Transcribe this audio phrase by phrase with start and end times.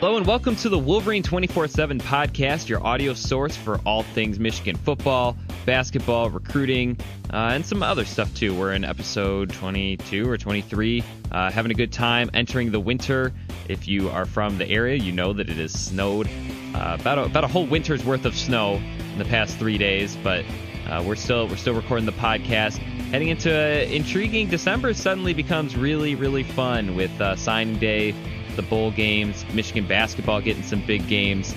[0.00, 4.38] Hello and welcome to the Wolverine 24 7 podcast, your audio source for all things
[4.38, 5.36] Michigan football,
[5.66, 6.96] basketball, recruiting,
[7.32, 8.54] uh, and some other stuff too.
[8.54, 11.02] We're in episode 22 or 23,
[11.32, 13.32] uh, having a good time entering the winter.
[13.68, 16.28] If you are from the area, you know that it has snowed
[16.76, 18.74] uh, about, a, about a whole winter's worth of snow
[19.12, 20.44] in the past three days, but
[20.88, 22.78] uh, we're still we're still recording the podcast.
[23.10, 28.14] Heading into intriguing December suddenly becomes really really fun with uh, signing day
[28.58, 31.54] the bowl games, Michigan basketball getting some big games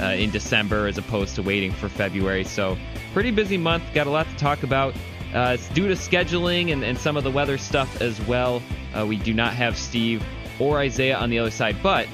[0.00, 2.44] uh, in December as opposed to waiting for February.
[2.44, 2.78] So,
[3.12, 3.82] pretty busy month.
[3.92, 4.94] Got a lot to talk about.
[5.34, 8.62] Uh, it's due to scheduling and, and, some of the weather stuff as well.
[8.96, 10.24] Uh, we do not have Steve
[10.60, 12.06] or Isaiah on the other side, but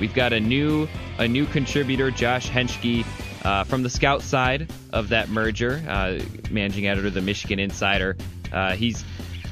[0.00, 0.88] we've got a new
[1.18, 3.04] a new contributor, Josh Henschke,
[3.44, 6.18] uh, from the scout side of that merger, uh,
[6.50, 8.16] managing editor of the Michigan Insider.
[8.52, 9.04] Uh, he's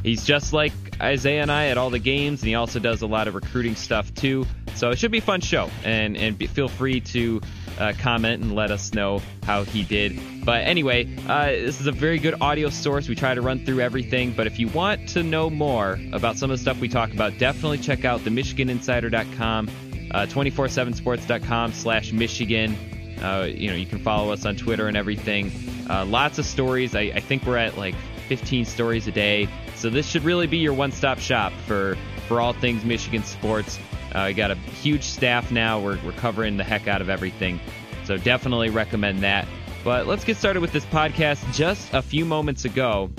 [0.02, 3.06] he's just like Isaiah and I at all the games, and he also does a
[3.06, 4.46] lot of recruiting stuff too.
[4.74, 7.40] So it should be a fun show, and and be, feel free to
[7.78, 10.44] uh, comment and let us know how he did.
[10.44, 13.08] But anyway, uh, this is a very good audio source.
[13.08, 16.50] We try to run through everything, but if you want to know more about some
[16.50, 19.70] of the stuff we talk about, definitely check out the MichiganInsider.com,
[20.12, 22.76] uh, 247sports.com slash Michigan.
[23.22, 25.50] Uh, you know, you can follow us on Twitter and everything.
[25.88, 26.94] Uh, lots of stories.
[26.94, 27.94] I, I think we're at like
[28.28, 29.48] 15 stories a day.
[29.76, 31.96] So this should really be your one-stop shop for
[32.28, 33.78] for all things Michigan sports.
[34.12, 35.78] Uh, we got a huge staff now.
[35.78, 37.60] We're, we're covering the heck out of everything.
[38.04, 39.46] So definitely recommend that.
[39.84, 41.54] But let's get started with this podcast.
[41.54, 43.10] Just a few moments ago,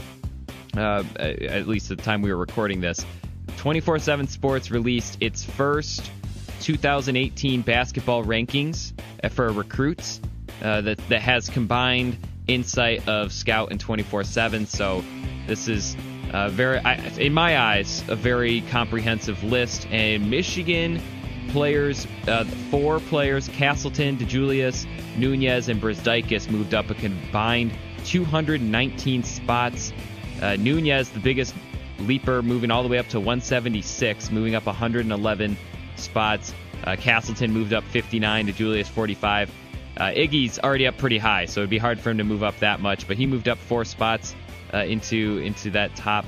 [0.75, 3.05] uh, at least the time we were recording this,
[3.57, 6.11] 24 7 Sports released its first
[6.61, 8.93] 2018 basketball rankings
[9.31, 10.19] for recruits
[10.61, 14.65] uh, that, that has combined insight of Scout and 24 7.
[14.65, 15.03] So
[15.47, 15.95] this is
[16.33, 16.79] uh, very,
[17.17, 19.87] in my eyes, a very comprehensive list.
[19.91, 21.01] And Michigan
[21.49, 24.85] players, uh, four players, Castleton, DeJulius,
[25.17, 27.73] Nunez, and Brazdeikis moved up a combined
[28.05, 29.93] 219 spots.
[30.41, 31.55] Uh, Nunez, the biggest
[31.99, 35.57] leaper, moving all the way up to 176, moving up 111
[35.95, 36.53] spots.
[36.83, 39.51] Uh, Castleton moved up 59 DeJulius 45.
[39.97, 42.59] Uh, Iggy's already up pretty high, so it'd be hard for him to move up
[42.59, 44.35] that much, but he moved up four spots
[44.73, 46.25] uh, into into that top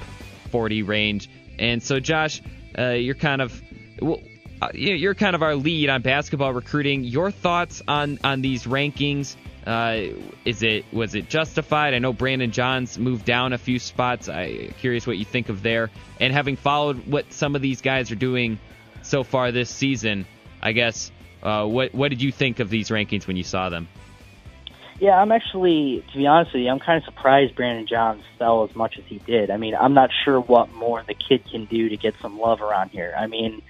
[0.51, 1.29] 40 range.
[1.57, 2.41] And so, Josh,
[2.77, 3.61] uh, you're kind of
[4.01, 4.19] well,
[4.61, 7.03] uh, you're kind of our lead on basketball recruiting.
[7.03, 9.35] Your thoughts on on these rankings?
[9.65, 11.93] Uh, is it was it justified?
[11.93, 14.27] I know Brandon Johns moved down a few spots.
[14.27, 15.89] I curious what you think of there.
[16.19, 18.59] And having followed what some of these guys are doing
[19.01, 20.25] so far this season,
[20.61, 21.11] I guess
[21.43, 23.87] uh, what what did you think of these rankings when you saw them?
[24.99, 28.65] Yeah, I'm actually, to be honest with you, I'm kind of surprised Brandon Johns fell
[28.65, 29.49] as much as he did.
[29.49, 32.61] I mean, I'm not sure what more the kid can do to get some love
[32.61, 33.13] around here.
[33.17, 33.61] I mean,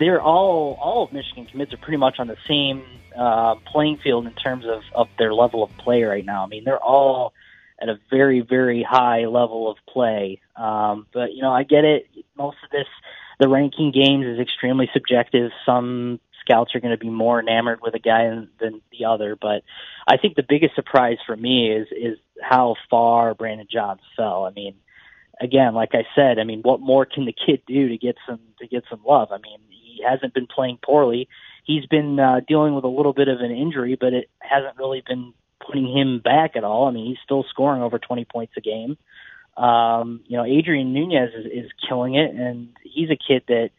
[0.00, 2.82] they're all all of Michigan commits are pretty much on the same
[3.16, 6.42] uh, playing field in terms of of their level of play right now.
[6.42, 7.32] I mean, they're all
[7.80, 10.40] at a very very high level of play.
[10.56, 12.08] Um, but you know, I get it.
[12.36, 12.88] Most of this,
[13.38, 15.52] the ranking games is extremely subjective.
[15.64, 19.36] Some scouts are going to be more enamored with a guy than, than the other.
[19.36, 19.62] But
[20.06, 24.44] I think the biggest surprise for me is is how far Brandon Johns fell.
[24.44, 24.74] I mean,
[25.40, 28.40] again, like I said, I mean, what more can the kid do to get some
[28.60, 29.28] to get some love?
[29.32, 31.28] I mean, he hasn't been playing poorly.
[31.64, 35.02] He's been uh, dealing with a little bit of an injury, but it hasn't really
[35.06, 35.32] been
[35.64, 36.88] putting him back at all.
[36.88, 38.98] I mean, he's still scoring over 20 points a game.
[39.56, 43.70] Um, you know, Adrien Nunez is, is killing it, and he's a kid that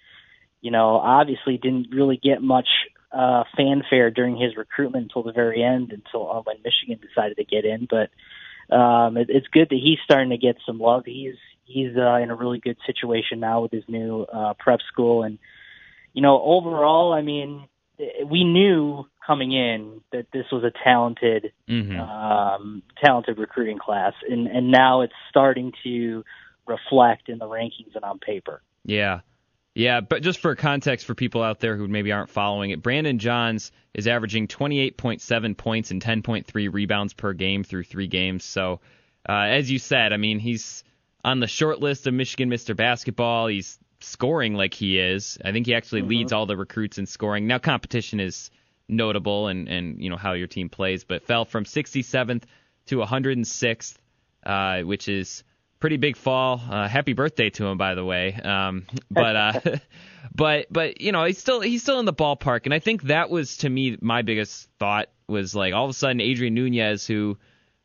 [0.65, 2.67] you know, obviously didn't really get much
[3.11, 7.45] uh, fanfare during his recruitment until the very end, until uh, when Michigan decided to
[7.45, 7.87] get in.
[7.87, 11.03] But um, it, it's good that he's starting to get some love.
[11.05, 15.21] He's he's uh, in a really good situation now with his new uh, prep school,
[15.21, 15.37] and
[16.13, 17.67] you know, overall, I mean,
[18.25, 21.99] we knew coming in that this was a talented, mm-hmm.
[21.99, 26.25] um, talented recruiting class, and and now it's starting to
[26.65, 28.63] reflect in the rankings and on paper.
[28.83, 29.19] Yeah.
[29.75, 33.19] Yeah, but just for context for people out there who maybe aren't following it, Brandon
[33.19, 38.45] Johns is averaging 28.7 points and 10.3 rebounds per game through three games.
[38.45, 38.79] So,
[39.27, 40.85] uh, as you said, I mean, he's
[41.25, 42.73] on the short list of Michigan Mr.
[42.73, 43.47] Basketball.
[43.47, 45.37] He's scoring like he is.
[45.43, 46.09] I think he actually mm-hmm.
[46.09, 47.45] leads all the recruits in scoring.
[47.45, 48.51] Now, competition is
[48.87, 52.43] notable and, and you know how your team plays, but fell from 67th
[52.85, 53.97] to 106th,
[54.45, 55.43] uh, which is
[55.85, 56.59] pretty big fall.
[56.67, 58.33] Uh, happy birthday to him, by the way.
[58.33, 59.59] Um, but uh,
[60.35, 63.29] but but you know he's still he's still in the ballpark, and I think that
[63.29, 67.37] was to me my biggest thought was like all of a sudden Adrien Nunez, who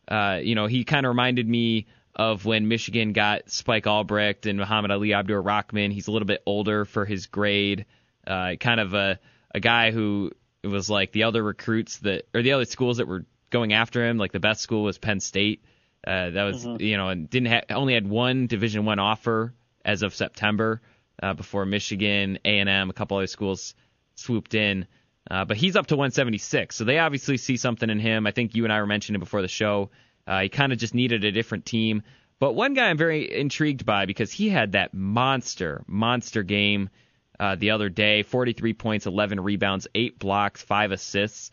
[0.08, 4.58] uh, you know he kind of reminded me of when Michigan got Spike Albrecht and
[4.58, 5.92] Muhammad Ali Abdur Rahkman.
[5.92, 7.84] He's a little bit older for his grade,
[8.26, 9.20] uh, kind of a
[9.54, 10.30] a guy who
[10.64, 14.16] was like the other recruits that or the other schools that were going after him.
[14.16, 15.62] Like the best school was Penn State.
[16.06, 16.82] Uh, that was mm-hmm.
[16.82, 19.52] you know and didn't ha- only had one Division One offer
[19.84, 20.80] as of September
[21.22, 23.74] uh, before Michigan, A and M, a couple other schools
[24.14, 24.86] swooped in.
[25.30, 28.26] Uh, but he's up to 176, so they obviously see something in him.
[28.26, 29.90] I think you and I were mentioning before the show.
[30.26, 32.02] Uh, he kind of just needed a different team.
[32.38, 36.88] But one guy I'm very intrigued by because he had that monster, monster game
[37.38, 41.50] uh, the other day 43 points, 11 rebounds, 8 blocks, 5 assists.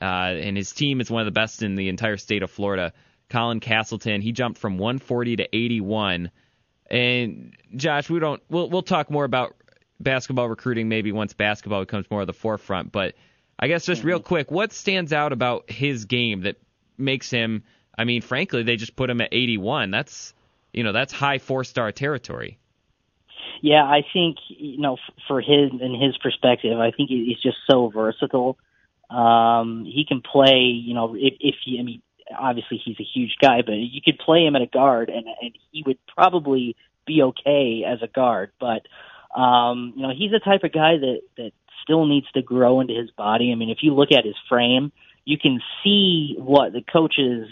[0.00, 2.92] Uh, and his team is one of the best in the entire state of Florida.
[3.30, 6.30] Colin Castleton, he jumped from 140 to 81.
[6.90, 9.56] And Josh, we don't we'll we'll talk more about
[10.00, 13.14] basketball recruiting maybe once basketball becomes more of the forefront, but
[13.58, 14.26] I guess just real mm-hmm.
[14.26, 16.56] quick, what stands out about his game that
[16.96, 17.64] makes him
[17.98, 19.90] I mean, frankly, they just put him at 81.
[19.90, 20.32] That's
[20.72, 22.58] you know, that's high four-star territory.
[23.60, 24.96] Yeah, I think you know
[25.26, 28.56] for his in his perspective, I think he's just so versatile.
[29.10, 32.02] Um, he can play, you know, if, if he, I mean,
[32.36, 35.52] obviously he's a huge guy, but you could play him at a guard, and and
[35.72, 36.76] he would probably
[37.06, 38.52] be okay as a guard.
[38.60, 38.86] But
[39.38, 41.52] um, you know, he's the type of guy that that
[41.82, 43.52] still needs to grow into his body.
[43.52, 44.92] I mean, if you look at his frame,
[45.24, 47.48] you can see what the coaches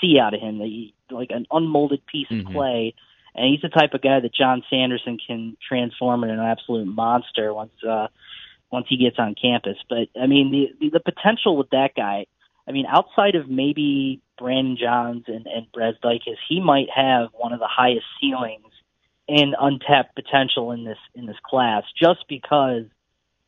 [0.00, 0.58] see out of him.
[0.58, 2.46] That he, like an unmolded piece mm-hmm.
[2.46, 2.94] of clay.
[3.34, 7.54] And he's the type of guy that Jon Sanderson can transform into an absolute monster
[7.54, 8.08] once uh,
[8.72, 9.76] once he gets on campus.
[9.88, 12.26] But I mean, the the, the potential with that guy.
[12.68, 17.58] I mean, outside of maybe Brandon Johns and, and Brazdeikis, he might have one of
[17.58, 18.64] the highest ceilings
[19.28, 22.84] and untapped potential in this in this class, just because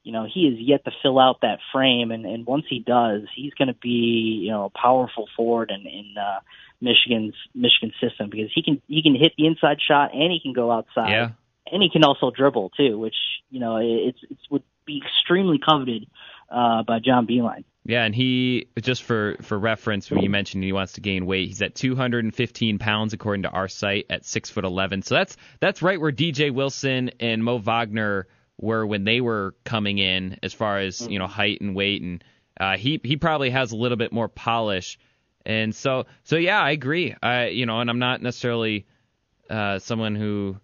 [0.05, 3.23] you know he is yet to fill out that frame, and, and once he does,
[3.35, 6.41] he's going to be you know a powerful forward in, in uh,
[6.81, 10.53] Michigan's Michigan system because he can he can hit the inside shot and he can
[10.53, 11.31] go outside, yeah.
[11.71, 13.17] and he can also dribble too, which
[13.51, 16.07] you know it's it would be extremely coveted
[16.51, 17.65] uh, by John Beilein.
[17.85, 21.49] Yeah, and he just for for reference, when you mentioned he wants to gain weight,
[21.49, 25.03] he's at 215 pounds according to our site at six foot 11.
[25.03, 28.29] So that's that's right where DJ Wilson and Mo Wagner
[28.61, 32.23] were when they were coming in, as far as you know height and weight, and
[32.59, 34.99] uh, he he probably has a little bit more polish.
[35.45, 37.17] And so so yeah, I agree.
[37.21, 38.87] I you know, and I'm not necessarily
[39.51, 40.57] uh, someone who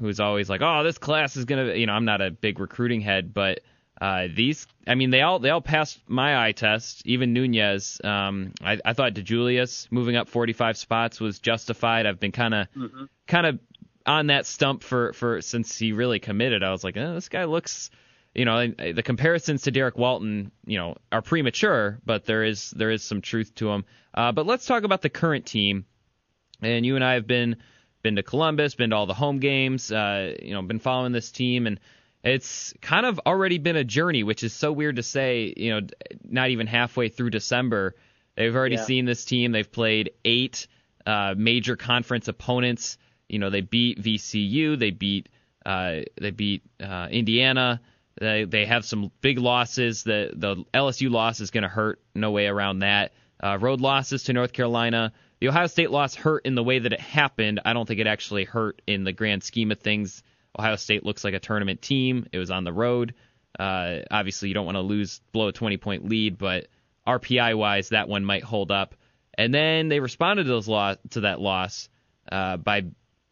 [0.00, 3.00] who's always like, oh, this class is gonna, you know, I'm not a big recruiting
[3.00, 3.60] head, but
[4.00, 7.06] uh, these, I mean, they all they all passed my eye test.
[7.06, 8.00] Even Nunez.
[8.02, 12.06] Um, I, I thought DeJulius moving up 45 spots was justified.
[12.06, 13.04] I've been kind of mm-hmm.
[13.26, 13.58] kind of
[14.04, 16.62] on that stump for for since he really committed.
[16.62, 17.90] I was like, eh, this guy looks.
[18.34, 22.90] You know, the comparisons to Derrick Walton, you know, are premature, but there is there
[22.90, 23.84] is some truth to them.
[24.14, 25.84] Uh, but let's talk about the current team.
[26.62, 27.56] And you and I have been
[28.02, 29.92] been to Columbus, been to all the home games.
[29.92, 31.78] Uh, you know, been following this team, and
[32.24, 35.52] it's kind of already been a journey, which is so weird to say.
[35.56, 35.86] You know,
[36.24, 37.96] not even halfway through December,
[38.36, 38.84] they've already yeah.
[38.84, 39.52] seen this team.
[39.52, 40.66] They've played eight
[41.06, 42.98] uh, major conference opponents.
[43.28, 45.28] You know, they beat VCU, they beat
[45.64, 47.80] uh, they beat uh, Indiana.
[48.20, 50.04] They they have some big losses.
[50.04, 52.00] The the LSU loss is going to hurt.
[52.14, 53.12] No way around that.
[53.42, 55.12] Uh, road losses to North Carolina.
[55.40, 57.60] The Ohio State loss hurt in the way that it happened.
[57.64, 60.22] I don't think it actually hurt in the grand scheme of things.
[60.58, 62.26] Ohio State looks like a tournament team.
[62.32, 63.14] It was on the road.
[63.58, 66.68] Uh, obviously, you don't want to lose, blow a 20 point lead, but
[67.06, 68.94] RPI wise, that one might hold up.
[69.36, 71.88] And then they responded to those loss, to that loss
[72.30, 72.84] uh, by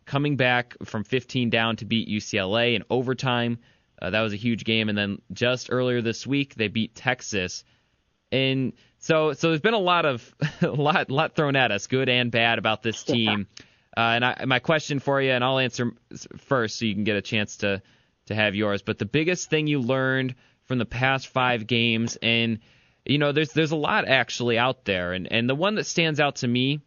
[0.06, 3.58] coming back from 15 down to beat UCLA in overtime.
[4.00, 4.88] Uh, that was a huge game.
[4.88, 7.64] And then just earlier this week, they beat Texas.
[8.32, 12.08] And so, so there's been a lot of a lot, lot thrown at us, good
[12.08, 13.46] and bad, about this team.
[13.96, 15.92] Uh, and I, my question for you, and I'll answer
[16.38, 17.82] first, so you can get a chance to
[18.26, 18.82] to have yours.
[18.82, 22.60] But the biggest thing you learned from the past five games, and
[23.04, 26.20] you know, there's there's a lot actually out there, and and the one that stands
[26.20, 26.80] out to me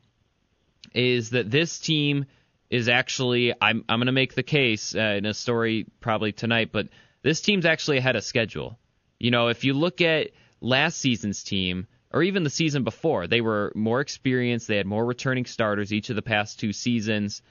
[0.94, 2.26] is that this team
[2.70, 6.70] is actually I'm I'm going to make the case uh, in a story probably tonight,
[6.72, 6.88] but
[7.22, 8.80] this team's actually ahead of schedule.
[9.20, 10.32] You know, if you look at
[10.62, 13.28] last season's team, or even the season before.
[13.28, 17.42] They were more experienced, they had more returning starters each of the past two seasons,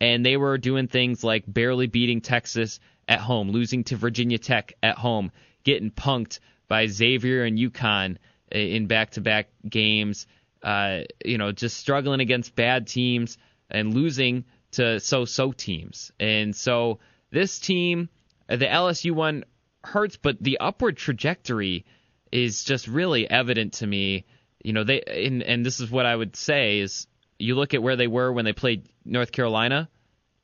[0.00, 4.74] and they were doing things like barely beating Texas at home, losing to Virginia Tech
[4.82, 5.32] at home,
[5.64, 6.38] getting punked
[6.68, 8.16] by Xavier and UConn
[8.50, 10.26] in back-to-back games.
[10.62, 13.36] Uh, you know, just struggling against bad teams
[13.68, 16.12] and losing to so-so teams.
[16.20, 17.00] And so
[17.30, 18.08] this team,
[18.48, 19.44] the LSU one
[19.82, 21.84] hurts, but the upward trajectory
[22.32, 24.24] is just really evident to me.
[24.64, 27.06] You know, they and, and this is what I would say is
[27.38, 29.88] you look at where they were when they played North Carolina,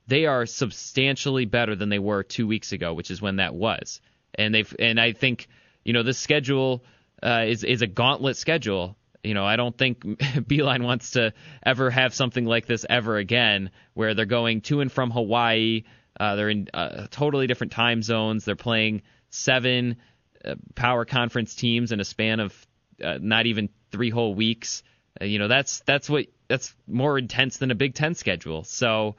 [0.07, 4.01] they are substantially better than they were two weeks ago, which is when that was.
[4.35, 5.49] And they've and I think
[5.89, 6.85] you know, this schedule
[7.23, 8.99] uh, is is a gauntlet schedule.
[9.25, 11.33] You know, I don't think Beilein wants to
[11.65, 15.85] ever have something like this ever again, where they're going to and from Hawaii.
[16.21, 18.45] Uh, they're in uh, totally different time zones.
[18.45, 19.97] They're playing seven
[20.45, 22.67] uh, power conference teams in a span of
[23.03, 24.83] uh, not even three whole weeks.
[25.21, 28.65] Uh, you know, that's that's what that's more intense than a Big Ten schedule.
[28.65, 29.17] So,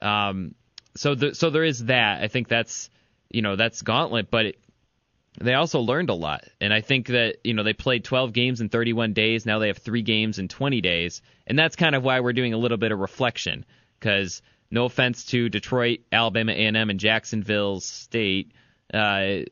[0.00, 0.54] um,
[0.94, 2.22] so the, so there is that.
[2.22, 2.90] I think that's
[3.30, 4.58] you know that's gauntlet, but it,
[5.40, 6.44] they also learned a lot.
[6.60, 9.46] And I think that, you know, they played 12 games in 31 days.
[9.46, 11.22] Now they have three games in 20 days.
[11.46, 13.64] And that's kind of why we're doing a little bit of reflection.
[13.98, 18.52] Because no offense to Detroit, Alabama A&M, and Jacksonville State,
[18.92, 19.44] uh,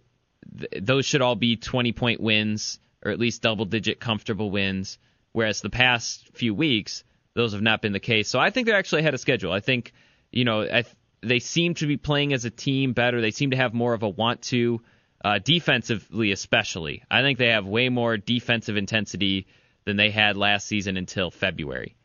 [0.59, 4.99] th- those should all be 20 point wins or at least double digit comfortable wins.
[5.33, 7.05] Whereas the past few weeks,
[7.35, 8.29] those have not been the case.
[8.29, 9.53] So I think they're actually ahead of schedule.
[9.53, 9.93] I think,
[10.31, 10.85] you know, I,
[11.23, 13.21] they seem to be playing as a team better.
[13.21, 14.81] They seem to have more of a want to
[15.25, 17.03] uh, defensively especially.
[17.11, 19.47] I think they have way more defensive intensity
[19.85, 21.97] than they had last season until February.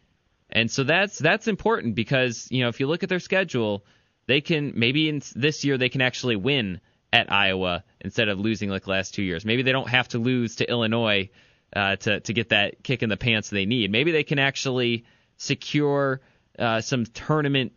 [0.49, 3.83] And so that's that's important because you know if you look at their schedule,
[4.27, 6.81] they can maybe in this year they can actually win
[7.15, 9.45] at Iowa instead of losing like last two years.
[9.45, 11.29] Maybe they don't have to lose to Illinois
[11.73, 13.89] uh, to to get that kick in the pants they need.
[13.89, 15.05] Maybe they can actually
[15.37, 16.19] secure
[16.59, 17.71] uh, some tournament.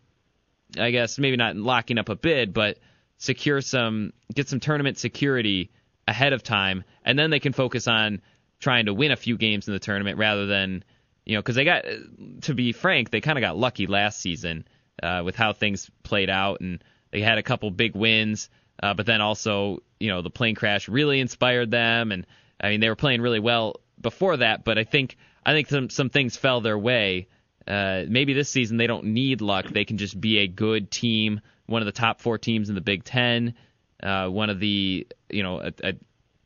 [0.77, 2.77] I guess maybe not locking up a bid, but
[3.17, 5.71] secure some, get some tournament security
[6.07, 8.21] ahead of time, and then they can focus on
[8.59, 10.83] trying to win a few games in the tournament rather than,
[11.25, 11.85] you know, because they got,
[12.41, 14.67] to be frank, they kind of got lucky last season
[15.01, 18.49] uh, with how things played out, and they had a couple big wins,
[18.81, 22.25] uh, but then also, you know, the plane crash really inspired them, and
[22.59, 25.89] I mean they were playing really well before that, but I think I think some
[25.89, 27.27] some things fell their way.
[27.67, 31.41] Uh, maybe this season they don't need luck; they can just be a good team
[31.69, 33.53] one of the top four teams in the Big Ten,
[34.01, 35.73] uh, one of the you know a,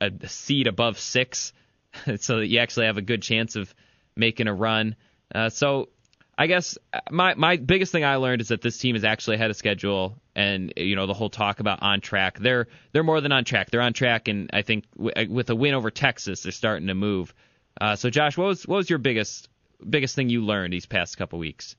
[0.01, 1.53] a, a seed above six,
[2.19, 3.73] so that you actually have a good chance of
[4.15, 4.95] making a run.
[5.33, 5.89] Uh, so
[6.37, 6.77] I guess
[7.11, 10.17] my my biggest thing I learned is that this team is actually ahead of schedule,
[10.35, 12.39] and you know the whole talk about on track.
[12.39, 13.69] They're they're more than on track.
[13.69, 16.87] They're on track, and I think w- uh, with a win over Texas, they're starting
[16.87, 17.33] to move.
[17.79, 19.47] Uh, so Josh, what was what was your biggest
[19.87, 21.75] biggest thing you learned these past couple weeks?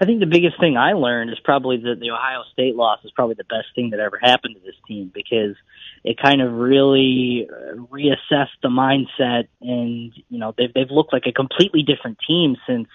[0.00, 3.12] I think the biggest thing I learned is probably that the Ohio State loss is
[3.12, 5.56] probably the best thing that ever happened to this team because
[6.02, 11.26] it kind of really uh, reassessed the mindset and you know they've they've looked like
[11.26, 12.88] a completely different team since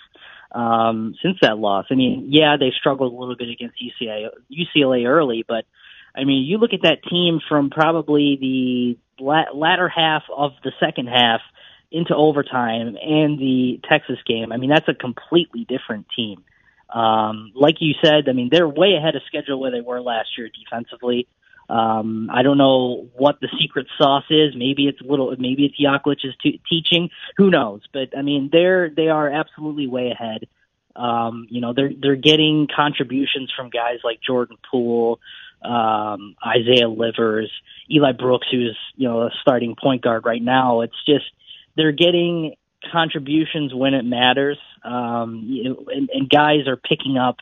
[0.51, 1.86] um since that loss.
[1.91, 5.65] I mean, yeah, they struggled a little bit against UCLA UCLA early, but
[6.15, 10.72] I mean, you look at that team from probably the la- latter half of the
[10.79, 11.41] second half
[11.91, 14.51] into overtime and the Texas game.
[14.51, 16.44] I mean, that's a completely different team.
[16.94, 20.29] Um, like you said, I mean, they're way ahead of schedule where they were last
[20.38, 21.27] year defensively.
[21.69, 24.55] Um, I don't know what the secret sauce is.
[24.55, 27.09] Maybe it's little, maybe it's Yaklich's t- teaching.
[27.38, 27.81] Who knows?
[27.93, 30.47] But I mean, they're they are absolutely way ahead.
[30.95, 35.19] Um, you know, they're they're getting contributions from guys like Jordan Poole,
[35.63, 37.51] um, Isaiah Livers,
[37.89, 40.81] Eli Brooks, who's you know a starting point guard right now.
[40.81, 41.25] It's just
[41.75, 42.55] they're getting
[42.91, 44.57] contributions when it matters.
[44.83, 47.38] Um, you know, and, and guys are picking up,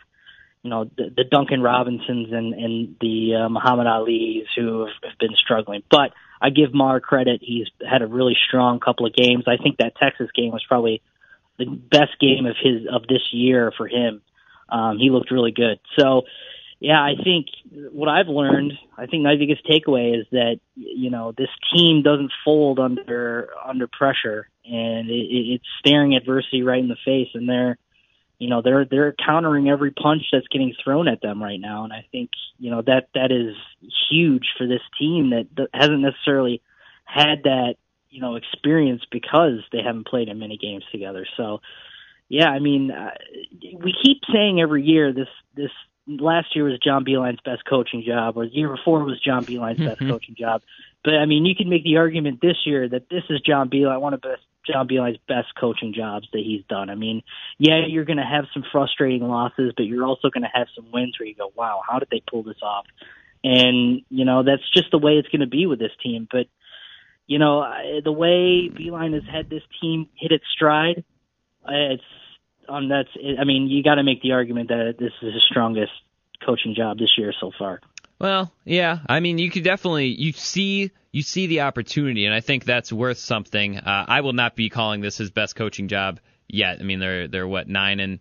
[0.64, 5.18] you know, the, the Duncan Robinsons and, and the uh, Muhammad Ali's who have, have
[5.20, 5.84] been struggling.
[5.90, 6.12] But
[6.42, 7.42] I give Mar credit.
[7.44, 9.46] He's had a really strong couple of games.
[9.48, 11.02] I think that Texas game was probably
[11.58, 14.22] the best game of his of this year for him.
[14.70, 15.80] Um, he looked really good.
[15.98, 16.24] So,
[16.80, 17.48] yeah, I think
[17.92, 22.32] what I've learned, I think my biggest takeaway is that you know this team doesn't
[22.46, 27.78] fold under under pressure, and it, it's staring adversity right in the face, and they're
[28.39, 31.94] you know they're they're countering every punch that's getting thrown at them right now, and
[31.94, 33.56] I think you know that that is
[34.10, 36.62] huge for this team that, that hasn't necessarily
[37.06, 37.75] had that
[38.10, 41.25] you know experience because they haven't played in many games together.
[41.36, 41.62] So
[42.29, 43.12] yeah, I mean, uh,
[43.62, 45.72] we keep saying every year this this
[46.08, 49.79] last year was John Beilein's best coaching job, or the year before was John Beilein's
[49.79, 50.12] best mm-hmm.
[50.12, 50.62] coaching job.
[51.03, 54.01] But I mean, you can make the argument this year that this is John Beilein,
[54.01, 56.89] one of best John Beilein's best coaching jobs that he's done.
[56.89, 57.24] I mean,
[57.57, 60.91] yeah, you're going to have some frustrating losses, but you're also going to have some
[60.91, 62.86] wins where you go, "Wow, how did they pull this off?"
[63.43, 66.27] And you know, that's just the way it's going to be with this team.
[66.29, 66.47] But
[67.25, 67.65] you know,
[68.03, 71.03] the way Beilein has had this team hit its stride,
[71.67, 72.03] it's
[72.69, 73.09] um, that's.
[73.39, 75.91] I mean, you got to make the argument that this is his strongest
[76.45, 77.81] coaching job this year so far.
[78.19, 79.00] Well, yeah.
[79.07, 82.93] I mean, you could definitely you see you see the opportunity, and I think that's
[82.93, 83.75] worth something.
[83.75, 86.77] Uh, I will not be calling this his best coaching job yet.
[86.79, 88.19] I mean, they're they're what nine and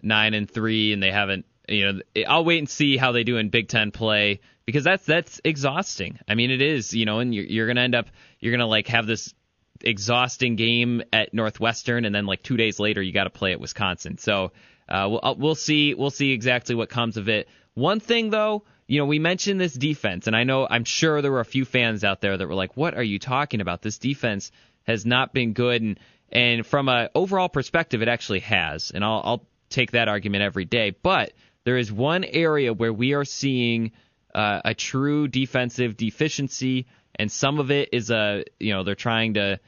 [0.00, 1.44] nine and three, and they haven't.
[1.68, 5.04] You know, I'll wait and see how they do in Big Ten play because that's
[5.04, 6.18] that's exhausting.
[6.26, 8.06] I mean, it is, you know, and you're, you're gonna end up
[8.38, 9.34] you're gonna like have this
[9.82, 13.60] exhausting game at Northwestern, and then like two days later you got to play at
[13.60, 14.16] Wisconsin.
[14.16, 14.52] So
[14.88, 17.50] uh, we'll uh, we'll see we'll see exactly what comes of it.
[17.74, 21.30] One thing though, you know, we mentioned this defense, and I know I'm sure there
[21.30, 23.82] were a few fans out there that were like, "What are you talking about?
[23.82, 24.50] This defense
[24.82, 26.00] has not been good." And
[26.32, 30.64] and from a overall perspective, it actually has, and I'll I'll take that argument every
[30.64, 30.90] day.
[30.90, 33.92] But there is one area where we are seeing
[34.34, 39.34] uh, a true defensive deficiency, and some of it is a you know they're trying
[39.34, 39.60] to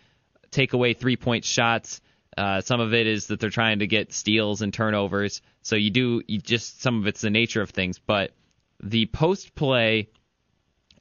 [0.50, 2.00] take away three point shots.
[2.36, 5.42] Uh, some of it is that they're trying to get steals and turnovers.
[5.62, 8.32] So you do you just some of it's the nature of things, but
[8.82, 10.08] the post play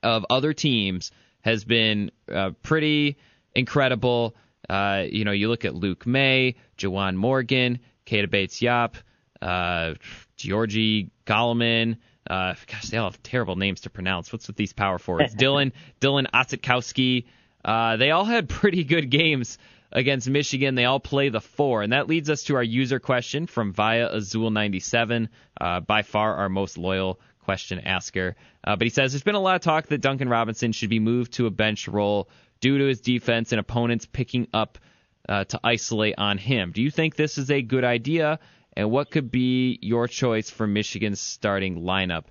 [0.03, 1.11] of other teams
[1.41, 3.17] has been uh, pretty
[3.55, 4.35] incredible.
[4.69, 8.95] Uh, you know, you look at Luke Maye, Juwan Morgan, Keita Bates-Diop,
[9.41, 9.95] uh,
[10.38, 11.97] Gyorgy Goloman.
[12.29, 14.31] Uh, gosh, they all have terrible names to pronounce.
[14.31, 15.35] What's with these power forwards?
[15.39, 17.25] Dylan Dylan Osetkowski.
[17.65, 19.57] Uh, they all had pretty good games
[19.91, 20.75] against Michigan.
[20.75, 24.09] They all play the four, and that leads us to our user question from Via
[24.09, 25.29] Azul 97.
[25.59, 28.36] Uh, by far our most loyal question asker.
[28.63, 31.00] Uh, but he says there's been a lot of talk that Duncan Robinson should be
[31.00, 32.29] moved to a bench role
[32.60, 34.77] due to his defense and opponents picking up
[35.27, 36.71] uh, to isolate on him.
[36.71, 38.39] Do you think this is a good idea?
[38.75, 42.25] And what could be your choice for Michigan's starting lineup?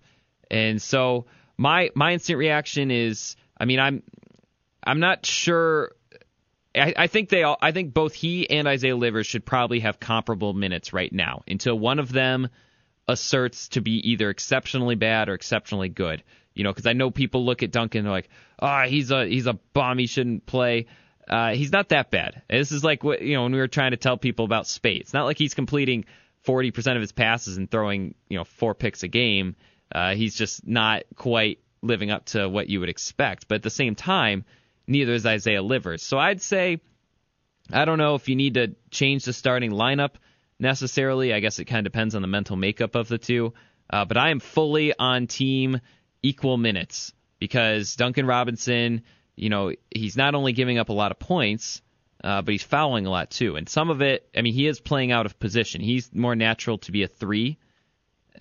[0.50, 1.26] And so
[1.56, 4.02] my my instant reaction is, I mean, I'm
[4.82, 5.92] I'm not sure.
[6.74, 7.58] I, I think they all.
[7.60, 11.78] I think both he and Isaiah Livers should probably have comparable minutes right now until
[11.78, 12.48] one of them
[13.10, 16.22] asserts to be either exceptionally bad or exceptionally good.
[16.54, 18.28] You know, because I know people look at Duncan and they're like,
[18.60, 19.98] "Ah, oh, he's a he's a bomb.
[19.98, 20.86] He shouldn't play."
[21.28, 22.42] Uh, he's not that bad.
[22.48, 25.00] This is like what you know when we were trying to tell people about Speight.
[25.00, 26.04] It's not like he's completing
[26.46, 29.56] 40% of his passes and throwing you know four picks a game.
[29.92, 33.48] Uh, he's just not quite living up to what you would expect.
[33.48, 34.44] But at the same time,
[34.86, 36.02] neither is Isaiah Livers.
[36.02, 36.80] So I'd say
[37.72, 40.14] I don't know if you need to change the starting lineup
[40.60, 41.32] necessarily.
[41.32, 43.54] I guess it kind of depends on the mental makeup of the two.
[43.88, 45.80] Uh, but I am fully on team
[46.22, 49.02] equal minutes because Duncan Robinson,
[49.34, 51.82] you know, he's not only giving up a lot of points,
[52.22, 53.56] uh, but he's fouling a lot too.
[53.56, 55.80] And some of it, I mean, he is playing out of position.
[55.80, 57.58] He's more natural to be a three.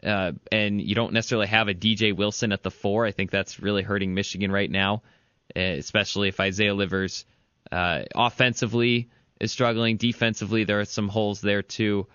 [0.03, 3.05] Uh, and you don't necessarily have a DJ Wilson at the four.
[3.05, 5.01] I think that's really hurting Michigan right now,
[5.55, 7.25] uh, especially if Isaiah Livers
[7.71, 9.97] uh, offensively is struggling.
[9.97, 12.07] Defensively, there are some holes there too.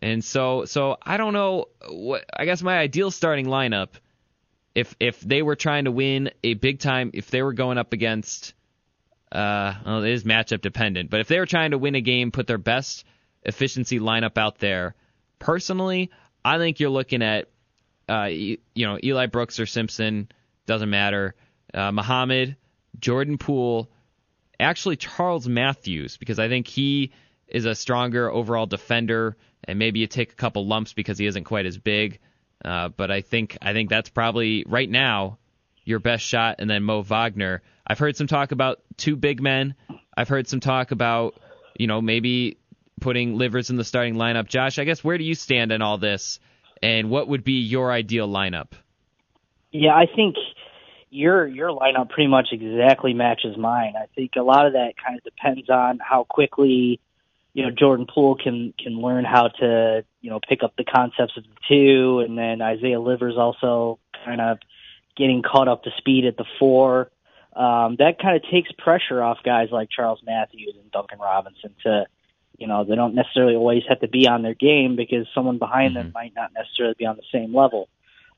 [0.00, 2.24] And so, so I don't know what.
[2.36, 3.90] I guess my ideal starting lineup,
[4.74, 7.92] if if they were trying to win a big time, if they were going up
[7.92, 8.54] against,
[9.30, 12.32] uh, well, it is matchup dependent, but if they were trying to win a game,
[12.32, 13.04] put their best
[13.44, 14.94] efficiency lineup out there.
[15.38, 16.10] Personally,
[16.44, 17.48] I think you're looking at,
[18.08, 20.28] uh, you know, Eli Brooks or Simpson
[20.66, 21.34] doesn't matter.
[21.72, 22.56] Uh, Muhammad,
[22.98, 23.88] Jordan Poole,
[24.58, 27.12] actually Charles Matthews because I think he
[27.48, 31.44] is a stronger overall defender, and maybe you take a couple lumps because he isn't
[31.44, 32.18] quite as big.
[32.64, 35.38] Uh, but I think I think that's probably right now
[35.84, 37.62] your best shot, and then Mo Wagner.
[37.86, 39.74] I've heard some talk about two big men.
[40.16, 41.34] I've heard some talk about
[41.76, 42.58] you know maybe
[43.00, 44.46] putting Livers in the starting lineup.
[44.46, 46.38] Josh, I guess where do you stand in all this,
[46.82, 48.72] and what would be your ideal lineup?
[49.72, 50.36] Yeah, I think
[51.12, 53.94] your your lineup pretty much exactly matches mine.
[53.96, 57.00] I think a lot of that kind of depends on how quickly
[57.52, 61.36] you know Jordan Poole can can learn how to you know pick up the concepts
[61.36, 64.58] of the two, and then Isaiah Livers also kind of
[65.14, 67.10] getting caught up to speed at the four.
[67.54, 72.06] Um, that kind of takes pressure off guys like Charles Matthews and Duncan Robinson to
[72.56, 75.94] you know they don't necessarily always have to be on their game because someone behind
[75.94, 76.04] mm-hmm.
[76.04, 77.90] them might not necessarily be on the same level.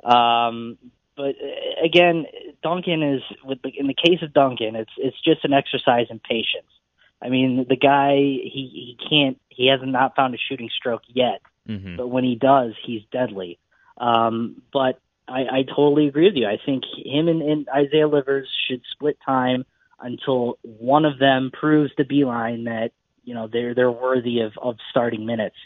[0.03, 0.77] Um,
[1.17, 2.27] but uh, again,
[2.63, 6.19] Duncan is with the, in the case of Duncan, it's it's just an exercise in
[6.19, 6.71] patience.
[7.23, 11.41] I mean, the guy he he can't he has not found a shooting stroke yet,
[11.69, 11.97] mm-hmm.
[11.97, 13.59] but when he does, he's deadly.
[13.97, 16.47] Um, but I, I totally agree with you.
[16.47, 19.65] I think him and, and Isaiah Livers should split time
[20.01, 22.91] until one of them proves to Beilein that
[23.23, 25.57] you know they're they're worthy of of starting minutes.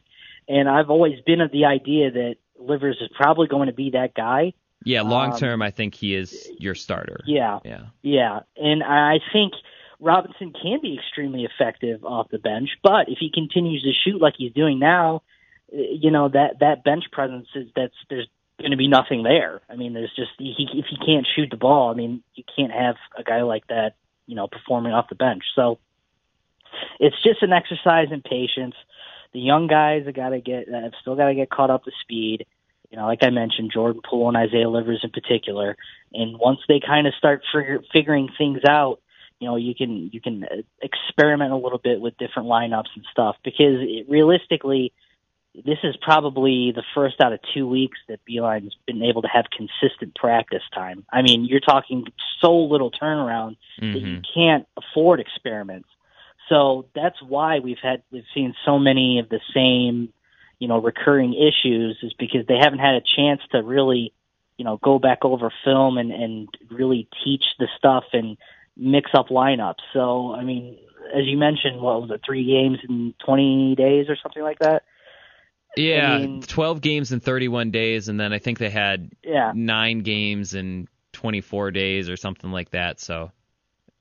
[0.48, 4.14] And I've always been of the idea that Livers is probably going to be that
[4.14, 4.54] guy.
[4.84, 7.20] Yeah, long um, term, um, I think he is your starter.
[7.26, 9.52] Yeah, yeah, yeah, and I think
[10.00, 14.34] Robinson can be extremely effective off the bench, but if he continues to shoot like
[14.38, 15.22] he's doing now,
[15.72, 19.60] you know that that bench presence is that's there's going to be nothing there.
[19.68, 22.72] I mean, there's just he if he can't shoot the ball, I mean, you can't
[22.72, 23.94] have a guy like that,
[24.26, 25.44] you know, performing off the bench.
[25.54, 25.78] So
[27.00, 28.74] it's just an exercise in patience.
[29.32, 31.90] The young guys have got to get have still got to get caught up to
[32.02, 32.46] speed
[32.90, 35.76] You know, like I mentioned, Jordan Poole and Isaiah Livers in particular.
[36.12, 39.00] And once they kind of start figure, figuring things out,
[39.40, 40.44] you know, you can you can
[40.82, 44.92] experiment a little bit with different lineups and stuff because it, realistically,
[45.54, 49.46] this is probably the first out of two weeks that Beilein's been able to have
[49.50, 51.04] consistent practice time.
[51.12, 52.04] I mean, you're talking
[52.40, 53.92] so little turnaround mm-hmm.
[53.92, 54.40] that you mm-hmm.
[54.40, 55.88] can't afford experiments.
[56.48, 60.12] So that's why we've had we've seen so many of the same,
[60.58, 64.12] you know, recurring issues is because they haven't had a chance to really,
[64.56, 68.36] you know, go back over film and and really teach the stuff and
[68.76, 69.82] mix up lineups.
[69.92, 70.78] So I mean,
[71.14, 74.84] as you mentioned, what was it, three games in 20 days or something like that?
[75.76, 79.52] Yeah, I mean, 12 games in 31 days, and then I think they had yeah.
[79.54, 83.00] nine games in 24 days or something like that.
[83.00, 83.30] So,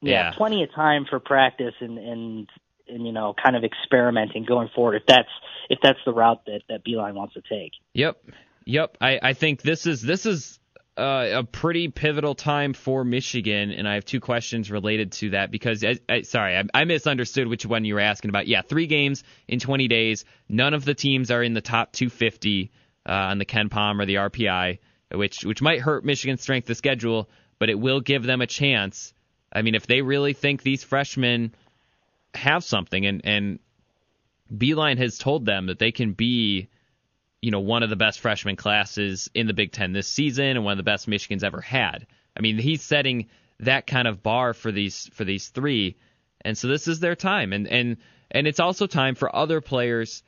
[0.01, 0.31] yeah, yeah.
[0.31, 2.49] plenty of time for practice and and
[2.89, 5.29] and you know, kind of experimenting going forward if that's
[5.69, 7.71] if that's the route that that Beilein wants to take.
[7.93, 8.17] Yep,
[8.65, 8.97] yep.
[9.01, 10.59] I I think this is this is
[10.97, 15.51] uh, a pretty pivotal time for Michigan, and I have two questions related to that
[15.51, 18.47] because, I, I, sorry, I, I, misunderstood which one you were asking about.
[18.47, 20.25] Yeah, three games in 20 days.
[20.49, 22.71] None of the teams are in the top 250
[23.07, 24.79] uh, on the KenPom or the RPI,
[25.13, 29.13] which which might hurt Michigan's strength of schedule, but it will give them a chance.
[29.53, 31.53] I mean, if they really think these freshmen
[32.37, 33.59] have something, and and
[34.53, 36.69] Beilein has told them that they can be
[37.41, 40.63] you know, one of the best freshman classes in the Big Ten this season and
[40.63, 42.07] one of the best Michigan's ever had.
[42.35, 43.27] I mean, he's setting
[43.59, 45.97] that kind of bar for these for these three,
[46.41, 47.97] and so this is their time, and and
[48.31, 50.23] and it's also time for other players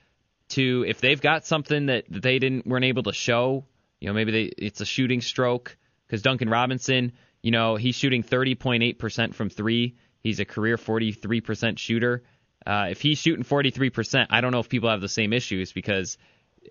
[0.50, 3.66] to, if they've got something that, that they didn't weren't able to show,
[4.00, 8.24] you know, maybe they it's a shooting stroke because Duncan Robinson, you know, he's shooting
[8.24, 9.96] 30.8% from three.
[10.22, 12.24] He's a career 43% shooter.
[12.66, 16.18] Uh, if he's shooting 43%, I don't know if people have the same issues because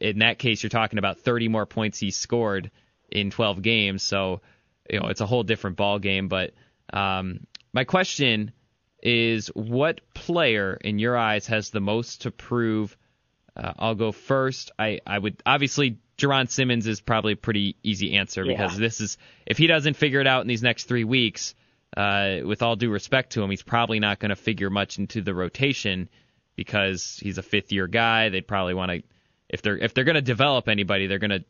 [0.01, 2.71] in that case, you're talking about 30 more points he scored
[3.11, 4.03] in 12 games.
[4.03, 4.43] So,
[4.91, 6.29] you know, it's a whole different ball game.
[6.29, 6.53] But
[6.93, 8.53] um, my question
[9.03, 12.97] is, what player in your eyes has the most to prove?
[13.57, 14.71] Uh, I'll go first.
[14.79, 18.53] I, I would obviously Jaaron Simmons is probably a pretty easy answer yeah.
[18.53, 21.55] because this is if he doesn't figure it out in these next three weeks.
[21.97, 25.23] Uh, with all due respect to him, he's probably not going to figure much into
[25.23, 26.09] the rotation
[26.57, 28.29] because he's a fifth year guy.
[28.29, 29.03] They'd probably want to
[29.49, 31.45] if they're if they're going to develop anybody, they're going to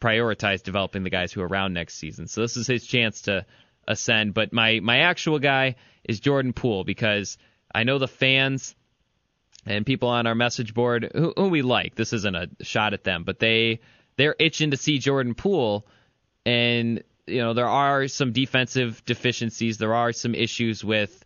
[0.00, 2.26] prioritize developing the guys who are around next season.
[2.26, 3.46] So this is his chance to
[3.86, 4.34] ascend.
[4.34, 7.38] But my my actual guy is Jordan Poole because
[7.74, 8.74] I know the fans
[9.66, 11.94] and people on our message board who, who we like.
[11.94, 13.80] This isn't a shot at them, but they
[14.16, 15.86] they're itching to see Jordan Poole,
[16.44, 19.78] and you know there are some defensive deficiencies.
[19.78, 21.24] There are some issues with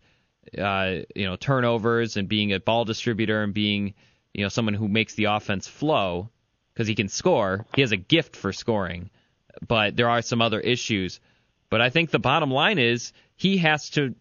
[0.57, 3.93] uh, you know turnovers and being a ball distributor and being
[4.33, 6.29] you know someone who makes the offense flow
[6.73, 7.65] because he can score.
[7.75, 9.09] He has a gift for scoring,
[9.67, 11.19] but there are some other issues.
[11.69, 14.15] But I think the bottom line is he has to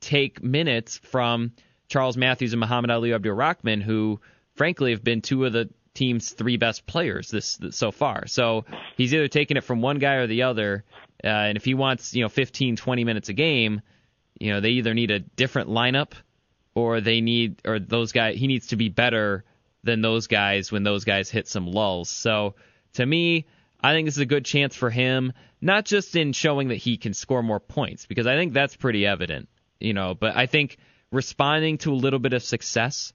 [0.00, 1.52] take minutes from
[1.88, 4.20] Charles Matthews and Muhammad Ali Abdul Rahkman, who
[4.54, 8.26] frankly have been two of the team's three best players this, this so far.
[8.26, 8.64] So
[8.96, 10.84] he's either taking it from one guy or the other.
[11.22, 13.80] Uh, and if he wants, you know, 15, 20 minutes a game,
[14.38, 16.12] you know, they either need a different lineup
[16.74, 19.44] or they need or those guys he needs to be better
[19.84, 22.08] than those guys when those guys hit some lulls.
[22.08, 22.54] So
[22.94, 23.46] to me,
[23.80, 26.96] I think this is a good chance for him, not just in showing that he
[26.96, 30.78] can score more points, because I think that's pretty evident, you know, but I think
[31.12, 33.12] responding to a little bit of success,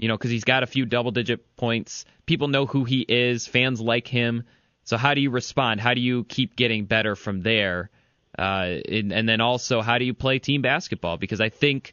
[0.00, 2.06] you know, because he's got a few double digit points.
[2.24, 4.44] People know who he is, fans like him.
[4.84, 5.78] So how do you respond?
[5.78, 7.90] How do you keep getting better from there?
[8.38, 11.18] Uh, and, and then also, how do you play team basketball?
[11.18, 11.92] Because I think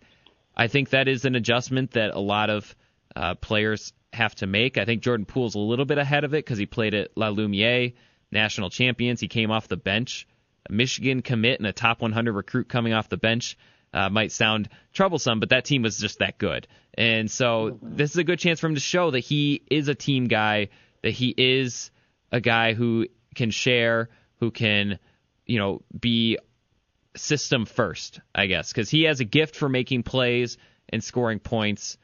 [0.56, 2.74] I think that is an adjustment that a lot of
[3.14, 4.78] uh, players have to make.
[4.78, 7.28] I think Jordan Poole's a little bit ahead of it because he played at La
[7.28, 7.92] Lumiere,
[8.32, 9.20] national champions.
[9.20, 10.26] He came off the bench.
[10.70, 13.58] A Michigan commit and a top 100 recruit coming off the bench
[13.98, 16.68] uh, might sound troublesome, but that team was just that good.
[16.94, 19.96] And so this is a good chance for him to show that he is a
[19.96, 20.70] team guy,
[21.02, 21.90] that he is
[22.32, 25.00] a guy who can share, who can,
[25.48, 26.38] you know, be
[27.16, 30.58] system first, I guess, because he has a gift for making plays
[30.90, 31.98] and scoring points,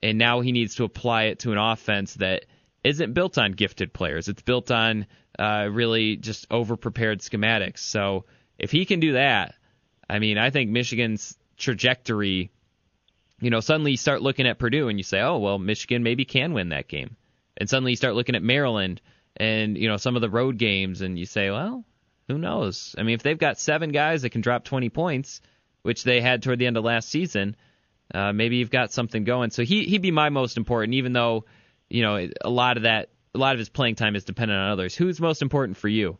[0.00, 2.44] and now he needs to apply it to an offense that
[2.84, 4.28] isn't built on gifted players.
[4.28, 5.06] It's built on
[5.38, 7.78] uh, really just over prepared schematics.
[7.78, 8.26] So
[8.58, 9.54] if he can do that,
[10.12, 12.50] I mean, I think Michigan's trajectory,
[13.40, 16.26] you know, suddenly you start looking at Purdue and you say, oh, well, Michigan maybe
[16.26, 17.16] can win that game.
[17.56, 19.00] And suddenly you start looking at Maryland
[19.38, 21.86] and, you know, some of the road games and you say, well,
[22.28, 22.94] who knows?
[22.98, 25.40] I mean, if they've got seven guys that can drop 20 points,
[25.80, 27.56] which they had toward the end of last season,
[28.14, 29.48] uh, maybe you've got something going.
[29.48, 31.46] So he he'd be my most important, even though
[31.88, 34.70] you know a lot of that a lot of his playing time is dependent on
[34.70, 34.94] others.
[34.94, 36.18] Who's most important for you?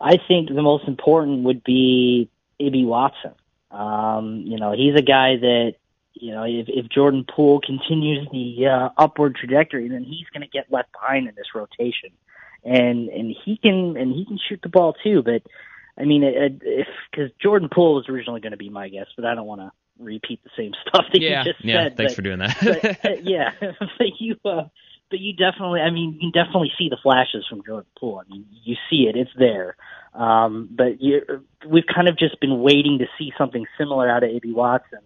[0.00, 3.34] I think the most important would be Ibi Watson.
[3.70, 5.74] Um, you know, he's a guy that
[6.14, 10.48] you know if, if Jordan Poole continues the uh, upward trajectory, then he's going to
[10.48, 12.10] get left behind in this rotation,
[12.64, 15.22] and and he can and he can shoot the ball too.
[15.22, 15.42] But
[15.98, 19.24] I mean, it, if because Jordan Poole was originally going to be my guess, but
[19.24, 21.96] I don't want to repeat the same stuff that yeah, you just yeah, said.
[21.96, 22.56] Thanks but, for doing that.
[22.60, 24.64] but, uh, yeah, but you, uh,
[25.10, 28.22] but you definitely, I mean, you can definitely see the flashes from Jordan Poole.
[28.24, 29.76] I mean, you see it; it's there.
[30.14, 31.22] Um, but you,
[31.68, 35.00] we've kind of just been waiting to see something similar out of Ibi Watson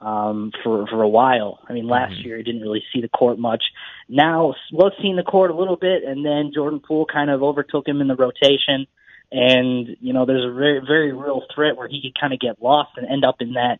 [0.00, 1.60] um, for for a while.
[1.68, 2.26] I mean, last mm-hmm.
[2.26, 3.62] year he didn't really see the court much.
[4.08, 7.86] Now was seeing the court a little bit, and then Jordan Poole kind of overtook
[7.86, 8.86] him in the rotation.
[9.30, 12.62] And you know, there's a very very real threat where he could kind of get
[12.62, 13.78] lost and end up in that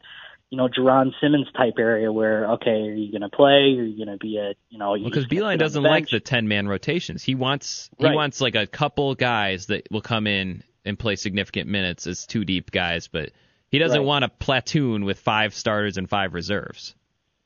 [0.51, 3.77] you know, Jaaron Simmons type area where, okay, are you going to play?
[3.79, 6.49] Are you going to be a, you know, because well, Beilein doesn't like the ten
[6.49, 7.23] man rotations.
[7.23, 8.15] He wants he right.
[8.15, 12.45] wants like a couple guys that will come in and play significant minutes as two
[12.45, 13.31] deep guys, but
[13.71, 14.07] he doesn't right.
[14.07, 16.97] want a platoon with five starters and five reserves.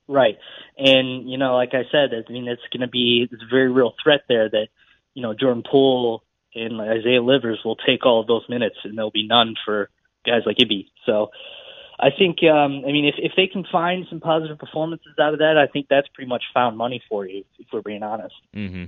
[0.09, 0.39] Right,
[0.79, 3.71] and you know, like I said, I mean, it's going to be it's a very
[3.71, 4.69] real threat there that
[5.13, 6.23] you know Jordan Poole
[6.55, 9.91] and Isaiah Livers will take all of those minutes, and there'll be none for
[10.25, 10.91] guys like Ibi.
[11.05, 11.31] So
[11.99, 15.39] I think, um, I mean, if if they can find some positive performances out of
[15.39, 18.35] that, I think that's pretty much found money for you, if we're being honest.
[18.55, 18.85] Mm-hmm.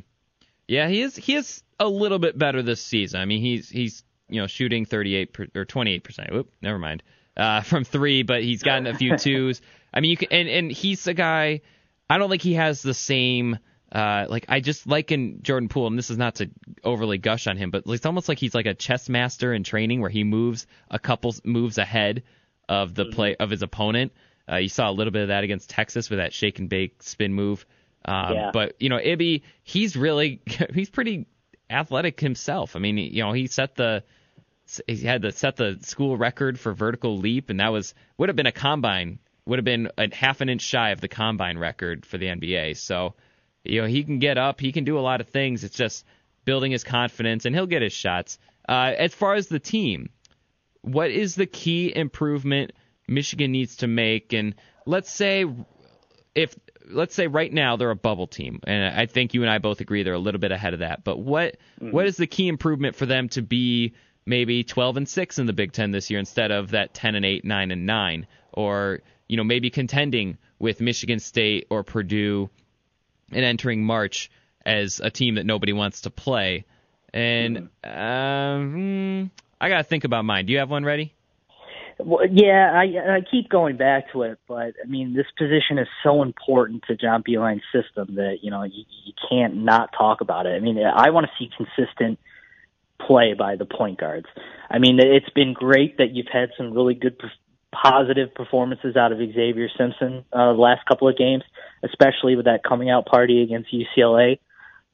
[0.66, 1.14] Yeah, he is.
[1.14, 3.20] He is a little bit better this season.
[3.20, 6.32] I mean, he's he's you know shooting 38 per, or 28 percent.
[6.32, 7.02] Whoop, never mind.
[7.36, 9.60] Uh, from three, but he's gotten a few twos.
[9.94, 11.62] I mean, you can, and and he's a guy.
[12.10, 13.58] I don't think he has the same.
[13.92, 16.50] Uh, like I just like in Jordan Poole, and this is not to
[16.82, 20.00] overly gush on him, but it's almost like he's like a chess master in training,
[20.00, 22.24] where he moves a couple moves ahead
[22.68, 23.42] of the play mm-hmm.
[23.42, 24.12] of his opponent.
[24.50, 27.02] Uh, you saw a little bit of that against Texas with that shake and bake
[27.02, 27.66] spin move.
[28.04, 28.50] Um, yeah.
[28.52, 30.40] But you know, Ibi, he's really
[30.74, 31.26] he's pretty
[31.68, 32.76] athletic himself.
[32.76, 34.04] I mean, you know, he set the
[34.86, 38.36] he had to set the school record for vertical leap, and that was would have
[38.36, 42.04] been a combine would have been a half an inch shy of the combine record
[42.04, 42.76] for the NBA.
[42.76, 43.14] So,
[43.64, 45.64] you know, he can get up, he can do a lot of things.
[45.64, 46.04] It's just
[46.44, 48.38] building his confidence, and he'll get his shots.
[48.68, 50.10] Uh, as far as the team,
[50.86, 52.72] what is the key improvement
[53.08, 54.32] Michigan needs to make?
[54.32, 54.54] And
[54.86, 55.44] let's say
[56.34, 56.54] if
[56.88, 59.80] let's say right now they're a bubble team, and I think you and I both
[59.80, 61.02] agree they're a little bit ahead of that.
[61.02, 61.90] But what mm-hmm.
[61.90, 63.94] what is the key improvement for them to be
[64.24, 67.24] maybe 12 and 6 in the Big 10 this year instead of that 10 and
[67.24, 72.48] 8, 9 and 9 or you know maybe contending with Michigan State or Purdue
[73.32, 74.30] and entering March
[74.64, 76.64] as a team that nobody wants to play.
[77.12, 78.00] And mm-hmm.
[78.00, 80.46] um, I got to think about mine.
[80.46, 81.12] Do you have one ready?
[81.98, 85.88] Well, yeah, I, I keep going back to it, but I mean, this position is
[86.02, 90.44] so important to John Beilein's system that you know you, you can't not talk about
[90.46, 90.50] it.
[90.50, 92.18] I mean, I want to see consistent
[93.00, 94.26] play by the point guards.
[94.70, 97.18] I mean, it's been great that you've had some really good,
[97.72, 101.44] positive performances out of Xavier Simpson uh, the last couple of games,
[101.82, 104.38] especially with that coming out party against UCLA.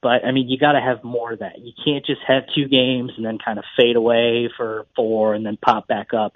[0.03, 1.59] But I mean, you got to have more of that.
[1.59, 5.45] You can't just have two games and then kind of fade away for four and
[5.45, 6.33] then pop back up.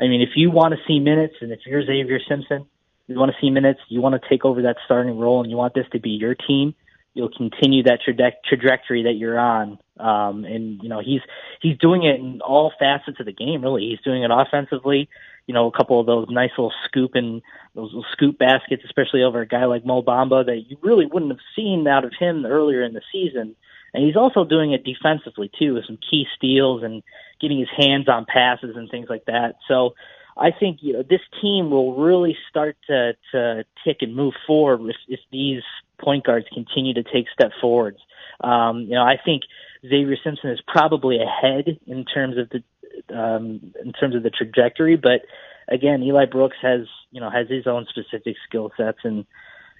[0.00, 2.66] I mean, if you want to see minutes, and if you're Xavier Simpson,
[3.06, 5.58] you want to see minutes, you want to take over that starting role, and you
[5.58, 6.74] want this to be your team.
[7.12, 11.20] You'll continue that traje- trajectory that you're on, um, and you know he's
[11.60, 13.62] he's doing it in all facets of the game.
[13.62, 15.10] Really, he's doing it offensively
[15.46, 17.42] you know, a couple of those nice little scoop and
[17.74, 21.32] those little scoop baskets, especially over a guy like Mo Bamba that you really wouldn't
[21.32, 23.56] have seen out of him earlier in the season.
[23.92, 27.02] And he's also doing it defensively too, with some key steals and
[27.40, 29.56] getting his hands on passes and things like that.
[29.66, 29.94] So
[30.36, 34.80] I think you know this team will really start to to tick and move forward
[34.88, 35.62] if, if these
[36.00, 37.98] point guards continue to take step forwards.
[38.42, 39.42] Um, you know, I think
[39.82, 42.62] Xavier Simpson is probably ahead in terms of the
[43.08, 44.96] um, in terms of the trajectory.
[44.96, 45.22] But
[45.68, 49.26] again, Eli Brooks has you know has his own specific skill sets, and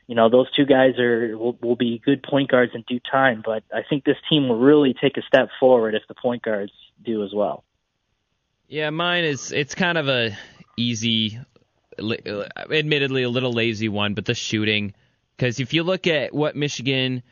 [0.07, 3.43] you know those two guys are will, will be good point guards in due time.
[3.45, 6.73] But I think this team will really take a step forward if the point guards
[7.05, 7.65] do as well.
[8.69, 10.37] Yeah, mine is it's kind of a
[10.77, 11.39] easy,
[11.99, 14.95] admittedly a little lazy one, but the shooting.
[15.37, 17.23] Because if you look at what Michigan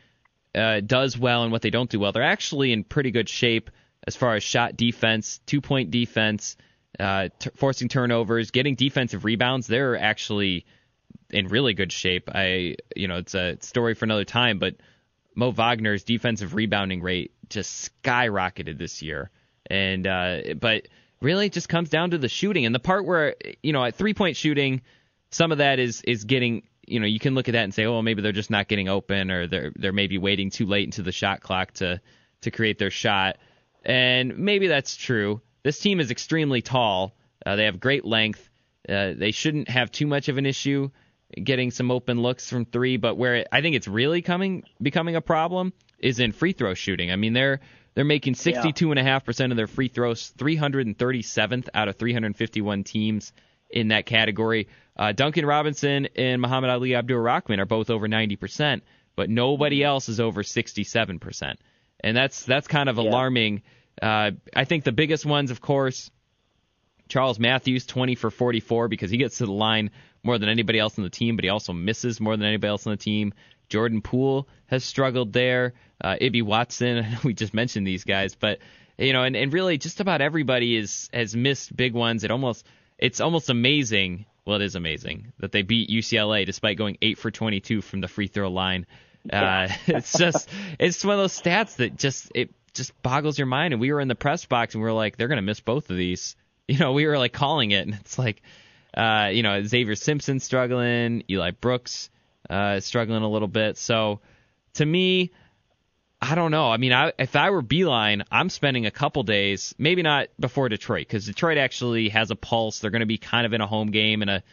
[0.55, 3.69] uh, does well and what they don't do well, they're actually in pretty good shape
[4.09, 6.57] as far as shot defense, two point defense,
[6.99, 9.67] uh, t- forcing turnovers, getting defensive rebounds.
[9.67, 10.65] They're actually
[11.29, 12.27] in really good shape.
[12.33, 14.77] I, you know, it's a story for another time, but
[15.35, 19.29] Mo Wagner's defensive rebounding rate just skyrocketed this year.
[19.69, 20.87] And, uh, but
[21.21, 23.93] really it just comes down to the shooting and the part where, you know, at
[23.93, 24.81] three point shooting,
[25.29, 27.85] some of that is, is getting, you know, you can look at that and say,
[27.85, 31.03] oh, maybe they're just not getting open, or they're they're maybe waiting too late into
[31.03, 32.01] the shot clock to
[32.41, 33.37] to create their shot,
[33.89, 35.41] and maybe that's true.
[35.63, 37.15] This team is extremely tall.
[37.45, 38.49] Uh, they have great length.
[38.87, 40.89] Uh, they shouldn't have too much of an issue
[41.43, 45.15] getting some open looks from three, but where it, I think it's really coming becoming
[45.15, 47.11] a problem is in free throw shooting.
[47.11, 47.59] I mean, they're
[47.95, 53.33] they're making 62.5% of their free throws, 337th out of 351 teams
[53.69, 54.67] in that category.
[54.95, 58.81] Uh, Duncan Robinson and Muhammad Ali Abdul Rahkman are both over 90%,
[59.15, 61.55] but nobody else is over 67%.
[62.01, 63.09] And that's that's kind of Yeah.
[64.01, 66.09] Uh, I think the biggest ones, of course,
[67.07, 69.91] Charles Matthews, 20 for 44, because he gets to the line
[70.23, 72.85] more than anybody else on the team, but he also misses more than anybody else
[72.85, 73.33] on the team.
[73.67, 75.73] Jordan Poole has struggled there.
[76.01, 78.59] Uh, Ibi Watson, we just mentioned these guys, but
[78.97, 82.23] you know, and, and really just about everybody is has missed big ones.
[82.23, 82.65] It almost
[82.97, 84.25] it's almost amazing.
[84.45, 88.07] Well, it is amazing that they beat UCLA despite going eight for 22 from the
[88.07, 88.87] free throw line.
[89.31, 93.73] Uh, it's just it's one of those stats that just it just boggles your mind.
[93.73, 95.89] And we were in the press box and we were like, they're gonna miss both
[95.89, 96.35] of these.
[96.69, 98.43] You know, we were like calling it, and it's like,
[98.93, 102.11] uh, you know, Xavier Simpson struggling, Eli Brooks
[102.47, 103.75] uh, struggling a little bit.
[103.75, 104.19] So
[104.75, 105.31] to me,
[106.21, 106.69] I don't know.
[106.69, 110.69] I mean, I, if I were Beilein, I'm spending a couple days, maybe not before
[110.69, 112.77] Detroit, because Detroit actually has a pulse.
[112.77, 114.43] They're going to be kind of in a home game in a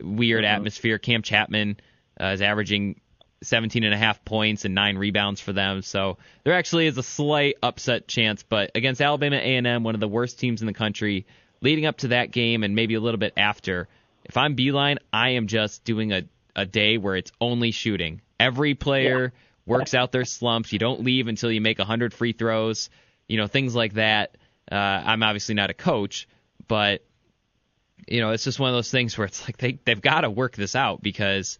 [0.00, 0.54] weird Mhm.
[0.54, 0.96] atmosphere.
[0.98, 1.76] Kam Chatman
[2.18, 3.02] uh, is averaging
[3.42, 7.02] 17 and a half points and nine rebounds for them, so there actually is a
[7.02, 8.42] slight upset chance.
[8.42, 11.26] But against Alabama A&M, one of the worst teams in the country,
[11.60, 13.88] leading up to that game and maybe a little bit after,
[14.24, 16.22] if I'm Beilein, I am just doing a
[16.56, 18.22] a day where it's only shooting.
[18.40, 19.32] Every player
[19.66, 20.72] works out their slumps.
[20.72, 22.88] You don't leave until you make 100 free throws,
[23.28, 24.36] you know, things like that.
[24.70, 26.26] Uh, I'm obviously not a coach,
[26.66, 27.04] but
[28.08, 30.30] you know, it's just one of those things where it's like they they've got to
[30.30, 31.58] work this out because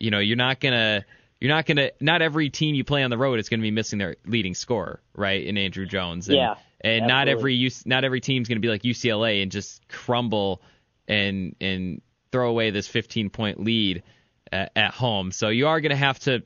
[0.00, 1.04] you know you're not gonna
[1.40, 3.98] you're not gonna not every team you play on the road is gonna be missing
[3.98, 5.44] their leading scorer, right?
[5.44, 9.42] In Andrew Jones, and, Yeah, and not every not every team's gonna be like UCLA
[9.42, 10.62] and just crumble
[11.06, 12.00] and and
[12.32, 14.02] throw away this 15 point lead
[14.50, 15.32] at, at home.
[15.32, 16.42] So you are gonna have to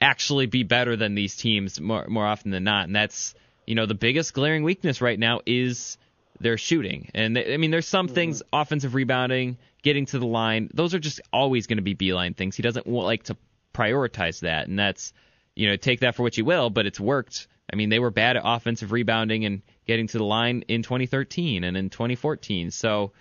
[0.00, 3.34] actually be better than these teams more more often than not, and that's
[3.66, 5.98] you know the biggest glaring weakness right now is
[6.40, 7.10] their shooting.
[7.14, 8.14] And I mean, there's some mm-hmm.
[8.14, 10.68] things offensive rebounding, getting to the line.
[10.74, 12.56] Those are just always going to be Beilein things.
[12.56, 13.38] He doesn't like to
[13.72, 15.14] prioritize that, and that's
[15.56, 16.68] you know take that for what you will.
[16.68, 17.48] But it's worked.
[17.72, 21.64] I mean, they were bad at offensive rebounding and getting to the line in 2013
[21.64, 22.70] and in 2014.
[22.70, 23.12] So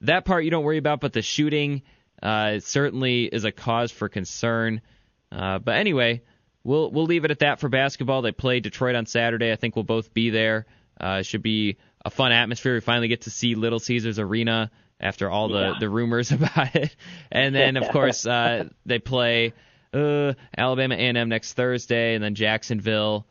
[0.00, 1.82] that part you don't worry about, but the shooting
[2.20, 4.80] uh, certainly is a cause for concern.
[5.30, 6.22] Uh, but anyway,
[6.64, 8.22] we'll we'll leave it at that for basketball.
[8.22, 9.52] They play Detroit on Saturday.
[9.52, 10.66] I think we'll both be there.
[11.00, 12.74] Uh, should be a fun atmosphere.
[12.74, 15.74] We finally get to see Little Caesars Arena after all the, Yeah.
[15.80, 16.94] the rumors about it.
[17.30, 19.52] And then of course uh, they play
[19.94, 23.26] uh, Alabama A&M next Thursday, and then Jacksonville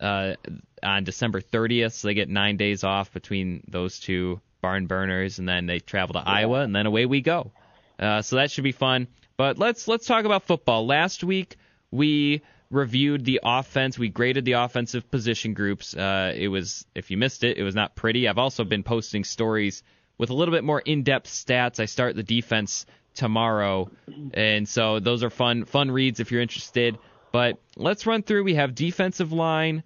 [0.00, 0.34] uh,
[0.82, 1.92] on December 30th.
[1.92, 6.14] So they get nine days off between those two barn burners, and then they travel
[6.14, 7.52] to Iowa, and then away we go.
[7.98, 9.06] Uh, so that should be fun.
[9.36, 10.86] But let's let's talk about football.
[10.86, 11.56] Last week
[11.90, 13.98] we reviewed the offense.
[13.98, 15.94] We graded the offensive position groups.
[15.94, 18.28] Uh, it was if you missed it, it was not pretty.
[18.28, 19.82] I've also been posting stories
[20.20, 21.80] with a little bit more in-depth stats.
[21.80, 23.90] I start the defense tomorrow,
[24.34, 26.98] and so those are fun fun reads if you're interested.
[27.32, 28.44] But let's run through.
[28.44, 29.82] We have defensive line,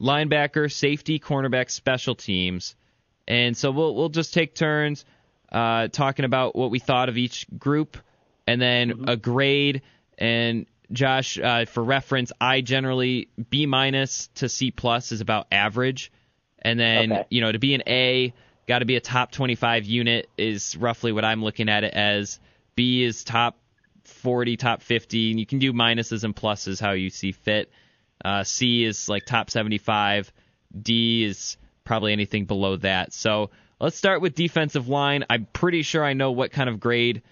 [0.00, 2.76] linebacker, safety, cornerback, special teams,
[3.28, 5.04] and so we'll we'll just take turns
[5.52, 7.96] uh, talking about what we thought of each group,
[8.46, 9.82] and then a grade.
[10.16, 16.10] And Josh, uh, for reference, I generally B minus to C plus is about average,
[16.62, 17.24] and then Okay.
[17.30, 18.32] you know to be an A,
[18.66, 22.38] got to be a top 25 unit is roughly what I'm looking at it as.
[22.76, 23.56] B is top
[24.04, 27.70] 40, top 50, and you can do minuses and pluses how you see fit.
[28.24, 30.32] Uh, C is like top 75.
[30.80, 33.12] D is probably anything below that.
[33.12, 33.50] So
[33.80, 35.24] let's start with defensive line.
[35.28, 37.22] I'm pretty sure I know what kind of grade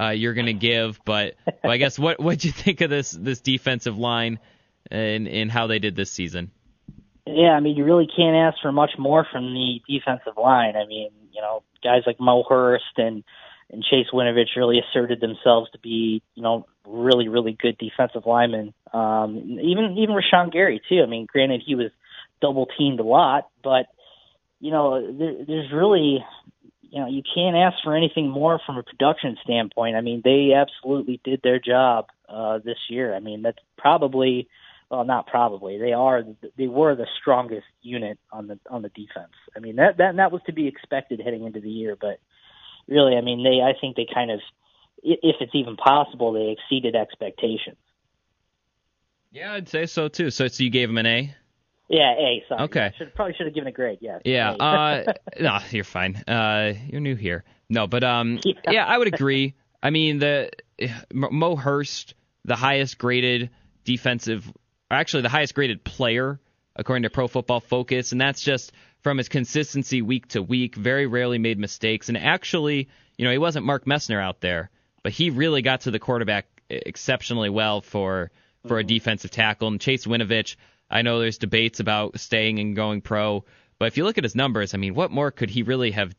[0.00, 3.10] uh, you're going to give, but, but I guess what what'd you think of this
[3.10, 4.38] this defensive line
[4.90, 6.50] and and how they did this season?
[7.26, 10.74] Yeah, I mean, you really can't ask for much more from the defensive line.
[10.76, 13.24] I mean, you know, guys like Mo Hurst and
[13.72, 18.74] and Chase Winovich really asserted themselves to be, you know, really, really good defensive linemen.
[18.92, 21.02] Um, even even Rashan Gary too.
[21.02, 21.90] I mean, granted he was
[22.40, 23.86] double teamed a lot, but
[24.60, 26.24] you know, there, there's really,
[26.82, 29.96] you know, you can't ask for anything more from a production standpoint.
[29.96, 33.14] I mean, they absolutely did their job uh, this year.
[33.14, 34.48] I mean, that's probably
[34.90, 35.78] well, not probably.
[35.78, 36.22] They are.
[36.56, 39.32] They were the strongest unit on the on the defense.
[39.56, 41.96] I mean that that that was to be expected heading into the year.
[42.00, 42.18] But
[42.88, 43.62] really, I mean, they.
[43.62, 44.40] I think they kind of
[45.02, 47.76] if it's even possible, they exceeded expectations.
[49.32, 50.30] Yeah, I'd say so too.
[50.30, 51.34] So, so you gave him an A.
[51.88, 52.44] Yeah, A.
[52.48, 52.62] Sorry.
[52.62, 52.92] Okay.
[52.98, 53.98] Should, probably should have given a grade.
[54.00, 54.20] Yes.
[54.24, 54.52] Yeah.
[54.52, 56.16] uh, no, you're fine.
[56.16, 57.44] Uh, you're new here.
[57.68, 58.52] No, but um, yeah.
[58.68, 59.54] yeah, I would agree.
[59.82, 60.50] I mean, the
[61.12, 62.14] Mo Hurst,
[62.44, 63.50] the highest graded
[63.84, 64.52] defensive,
[64.98, 66.40] actually the highest graded player
[66.76, 68.72] according to Pro Football Focus, and that's just
[69.02, 70.74] from his consistency week to week.
[70.74, 74.70] Very rarely made mistakes, and actually, you know, he wasn't Mark Messner out there,
[75.02, 78.30] but he really got to the quarterback exceptionally well for
[78.66, 78.88] for a mm-hmm.
[78.88, 79.68] defensive tackle.
[79.68, 80.56] And Chase Winovich,
[80.90, 83.44] I know there's debates about staying and going pro,
[83.78, 86.14] but if you look at his numbers, I mean, what more could he really have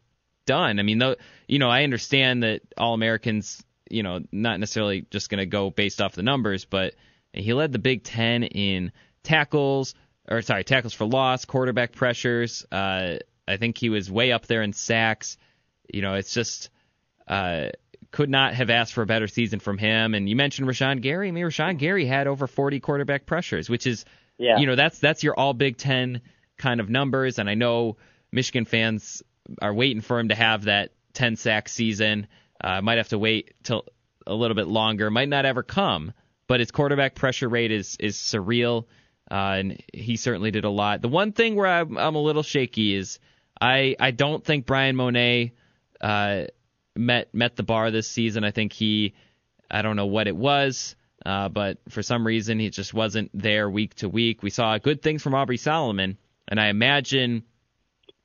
[0.46, 0.80] done?
[0.80, 1.16] I mean, though,
[1.48, 5.70] you know, I understand that all Americans, you know, not necessarily just going to go
[5.70, 6.96] based off the numbers, but
[7.34, 8.92] he led the Big Ten in
[9.24, 9.96] tackles,
[10.30, 12.66] or sorry, tackles for loss, quarterback pressures.
[12.72, 13.18] Uh,
[13.48, 15.38] I think he was way up there in sacks.
[15.92, 16.70] You know, it's just
[17.28, 17.70] uh,
[18.12, 20.14] could not have asked for a better season from him.
[20.14, 21.30] And you mentioned Rashan Gary.
[21.30, 24.06] I mean, Rashan Gary had over 40 quarterback pressures, which is,
[24.38, 24.58] yeah.
[24.58, 26.22] you know, that's that's your All Big Ten
[26.58, 27.40] kind of numbers.
[27.40, 27.98] And I know
[28.32, 29.24] Michigan fans
[29.62, 32.28] are waiting for him to have that 10 sack season.
[32.64, 33.86] Uh, might have to wait till
[34.28, 35.10] a little bit longer.
[35.10, 36.14] Might not ever come.
[36.52, 38.84] But his quarterback pressure rate is is surreal,
[39.32, 41.02] uh, and he certainly did a lot.
[41.02, 43.20] The one thing where I'm, I'm a little shaky is
[43.62, 45.52] I I don't think Bryan Mone
[46.02, 46.48] uh,
[46.94, 48.44] met met the bar this season.
[48.44, 49.14] I think he
[49.72, 50.98] I don't know what it was.
[51.26, 54.44] Uh, but for some reason, he just wasn't there week to week.
[54.44, 56.18] We saw good things from Aubrey Solomon,
[56.50, 57.44] and I imagine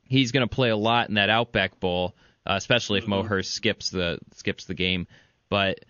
[0.03, 2.13] he's going to play a lot in that Outback Bowl,
[2.45, 3.11] uh, especially if mm-hmm.
[3.11, 5.07] Mo Hurst skips the skips the game.
[5.47, 5.85] But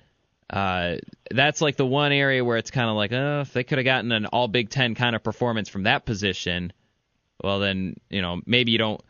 [0.50, 0.96] uh,
[1.30, 3.86] that's like the one area where it's kind of like, oh, if they could have
[3.86, 6.72] gotten an All Big Ten kind of performance from that position,
[7.44, 9.02] well then you know maybe you don't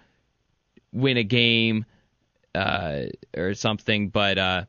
[0.92, 1.86] win a game
[2.56, 3.04] uh,
[3.36, 4.66] or something, but uh,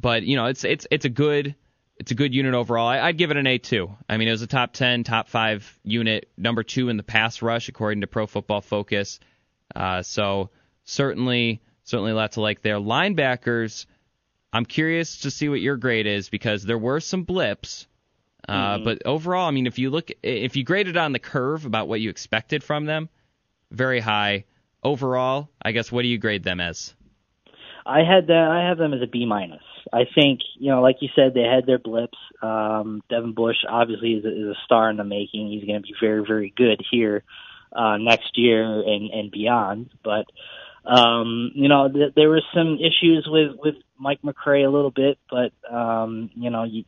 [0.00, 1.54] but you know it's it's it's a good
[1.98, 2.88] it's a good unit overall.
[2.88, 3.94] I, would give it an A two.
[4.08, 7.42] I mean, it was a top ten, top five unit, number two in the pass
[7.42, 9.20] rush according to Pro Football Focus.
[9.74, 10.50] Uh, so
[10.84, 12.76] certainly certainly a lot to like there.
[12.76, 13.86] Linebackers,
[14.52, 17.86] I'm curious to see what your grade is because there were some blips.
[18.48, 18.84] Uh, mm-hmm.
[18.84, 22.00] But overall, I mean, if you look, if you graded on the curve about what
[22.00, 23.08] you expected from them,
[23.70, 24.44] very high.
[24.82, 26.94] Overall, I guess what do you grade them as?
[27.84, 28.48] I had that.
[28.50, 29.62] I have them as a B minus.
[29.92, 32.18] I think you know, like you said, they had their blips.
[32.42, 35.48] Um, Devin Bush obviously is a, is a star in the making.
[35.48, 37.24] He's going to be very, very good here
[37.72, 39.90] uh, next year and and beyond.
[40.02, 40.26] But
[40.86, 45.18] um, you know, th- there were some issues with with Mike McCray a little bit,
[45.30, 46.84] but um, you know, you,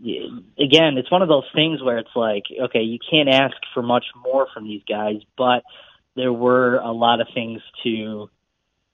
[0.00, 3.82] you, again, it's one of those things where it's like, okay, you can't ask for
[3.82, 5.62] much more from these guys, but
[6.14, 8.28] there were a lot of things to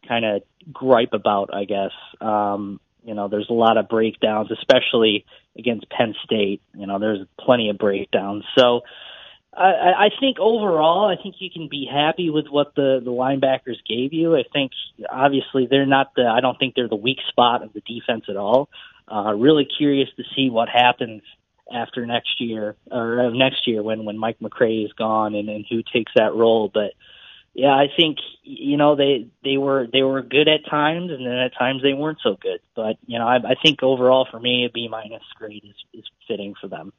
[0.06, 1.90] kind of gripe about, I guess.
[2.20, 5.24] Um, you know, there's a lot of breakdowns, especially
[5.58, 6.62] against Penn State.
[6.74, 8.44] You know, there's plenty of breakdowns.
[8.56, 8.82] So
[9.58, 13.76] I, I think overall, I think you can be happy with what the the linebackers
[13.88, 14.36] gave you.
[14.36, 14.72] I think
[15.10, 16.26] obviously they're not the.
[16.26, 18.68] I don't think they're the weak spot of the defense at all.
[19.10, 21.22] Uh, really curious to see what happens
[21.72, 25.64] after next year or uh, next year when when Mike McCray is gone and, and
[25.68, 26.70] who takes that role.
[26.72, 26.92] But
[27.54, 31.34] yeah, I think you know they they were they were good at times, and then
[31.34, 32.60] at times they weren't so good.
[32.76, 36.04] But you know, I, I think overall for me, a B minus grade is is
[36.28, 36.92] fitting for them.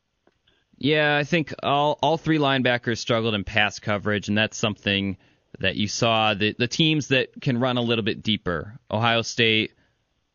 [0.79, 5.17] Yeah, I think all all three linebackers struggled in pass coverage, and that's something
[5.59, 6.33] that you saw.
[6.33, 9.73] The the teams that can run a little bit deeper, Ohio State,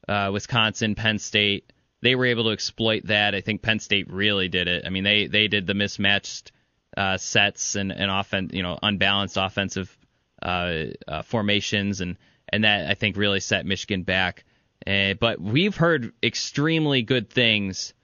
[0.07, 1.73] uh, Wisconsin, Penn State,
[2.03, 3.35] they were able to exploit that.
[3.35, 4.85] I think Penn State really did it.
[4.87, 6.53] I mean, they they did the mismatched
[6.95, 9.97] uh, sets and and often you know unbalanced offensive
[10.43, 12.19] uh, uh, formations, and
[12.51, 14.45] and that I think really set Michigan back.
[14.87, 17.95] Uh, but we've heard extremely good things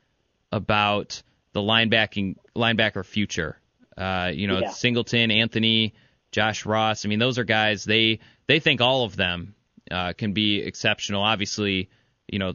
[0.51, 1.23] about
[1.53, 3.59] the linebacking linebacker future.
[3.97, 4.71] Uh, you know, yeah.
[4.71, 5.95] Singleton, Anthony,
[6.33, 7.05] Josh Ross.
[7.05, 7.85] I mean, those are guys.
[7.85, 9.55] They they think all of them
[9.91, 11.23] uh, can be exceptional.
[11.23, 11.91] Obviously,
[12.29, 12.55] you know,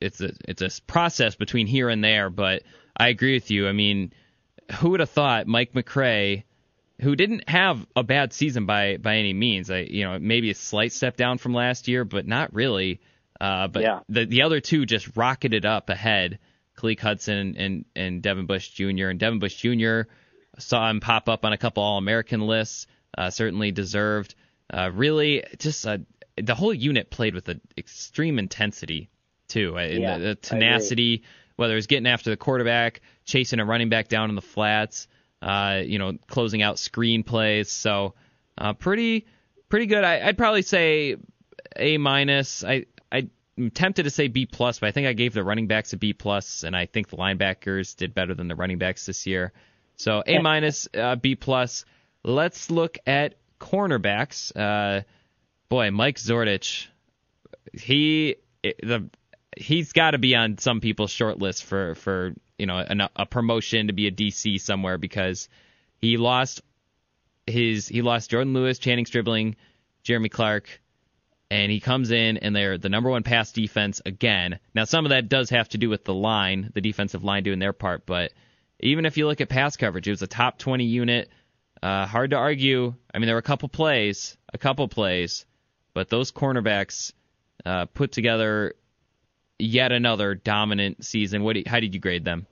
[0.00, 2.30] it's a it's a process between here and there.
[2.30, 2.62] But
[2.96, 3.68] I agree with you.
[3.68, 4.12] I mean,
[4.78, 6.44] who would have thought Mike McCray
[7.00, 9.70] who didn't have a bad season by by any means.
[9.70, 13.00] I you know maybe a slight step down from last year, but not really.
[13.40, 14.00] Uh, but yeah.
[14.08, 16.38] the the other two just rocketed up ahead.
[16.78, 19.08] Khaleke Hudson and and Devin Bush Jr.
[19.08, 20.02] and Devin Bush Jr.
[20.58, 22.86] saw him pop up on a couple All American lists.
[23.16, 24.34] Uh, certainly deserved.
[24.72, 25.98] Uh, really, just uh,
[26.36, 29.08] the whole unit played with an extreme intensity
[29.48, 29.74] too.
[29.78, 31.24] Yeah, the, the tenacity,
[31.56, 35.08] whether it's getting after the quarterback, chasing a running back down in the flats
[35.42, 37.70] uh, you know, closing out screen plays.
[37.70, 38.14] So
[38.56, 39.26] uh, pretty
[39.68, 40.04] pretty good.
[40.04, 41.16] I, would probably say
[41.76, 42.64] A minus.
[42.64, 42.86] I
[43.58, 45.96] I'm tempted to say B plus, but I think I gave the running backs a
[45.96, 49.52] B plus, and I think the linebackers did better than the running backs this year.
[49.96, 51.84] So A minus, uh, B plus.
[52.22, 54.56] Let's look at cornerbacks.
[54.56, 55.02] Uh,
[55.68, 56.86] boy, Mike Zordich,
[57.72, 59.10] he the
[59.56, 63.26] he's got to be on some people's short list for for you know a, a
[63.26, 65.48] promotion to be a DC somewhere because
[66.00, 66.62] he lost
[67.46, 69.56] his he lost Jourdan Lewis, Channing Stribling,
[70.04, 70.80] Jeremy Clark,
[71.50, 74.58] and he comes in and they're the number one pass defense again.
[74.74, 77.58] Now some of that does have to do with the line, the defensive line doing
[77.58, 78.32] their part, but
[78.80, 81.28] even if you look at pass coverage, it was a top 20 unit.
[81.82, 82.94] Uh, hard to argue.
[83.12, 85.46] I mean, there were a couple plays, a couple plays,
[85.94, 87.12] but those cornerbacks
[87.64, 88.74] uh, put together
[89.58, 91.42] yet another dominant season.
[91.42, 91.54] What?
[91.54, 92.46] Do you, how did you grade them?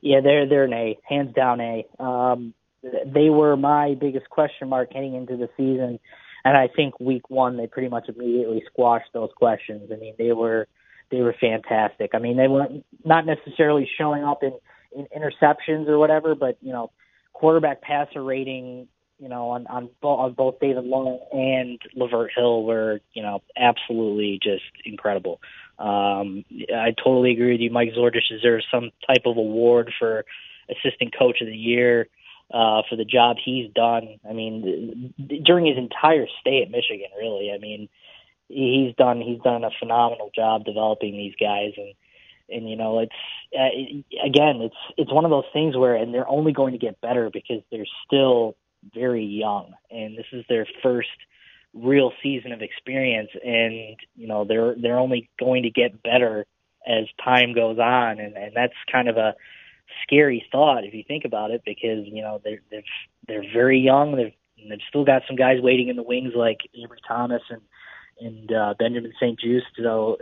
[0.00, 1.86] Yeah, they're they're an A, hands down A.
[1.98, 5.98] Um, they were my biggest question mark heading into the season,
[6.44, 9.90] and I think week one they pretty much immediately squashed those questions.
[9.92, 10.68] I mean, they were
[11.10, 12.10] they were fantastic.
[12.14, 14.52] I mean, they weren't not necessarily showing up in,
[14.94, 16.90] in interceptions or whatever, but you know,
[17.32, 18.88] quarterback passer rating,
[19.18, 23.42] you know, on on, bo- on both David Long and Lavert Hill were you know
[23.56, 25.40] absolutely just incredible.
[25.78, 27.70] Um, I totally agree with you.
[27.70, 30.24] Mike Zordich deserves some type of award for
[30.70, 32.08] assistant coach of the year
[32.54, 34.20] uh, for the job he's done.
[34.28, 35.12] I mean,
[35.44, 37.50] during his entire stay at Michigan, really.
[37.52, 37.88] I mean,
[38.48, 41.94] he's done he's done a phenomenal job developing these guys, and
[42.48, 43.12] and you know, it's
[43.58, 47.00] uh, again, it's it's one of those things where, and they're only going to get
[47.00, 48.56] better because they're still
[48.94, 51.08] very young, and this is their first
[51.74, 56.46] real season of experience, and you know, they're they're only going to get better
[56.86, 59.34] as time goes on, and and that's kind of a
[60.02, 62.84] scary thought if you think about it, because you know they're they're
[63.26, 64.16] they're very young.
[64.16, 64.34] They've
[64.68, 67.60] they've still got some guys waiting in the wings like Ambry Thomas and
[68.20, 69.66] and uh, Benjamin St-Juste.
[69.76, 70.18] So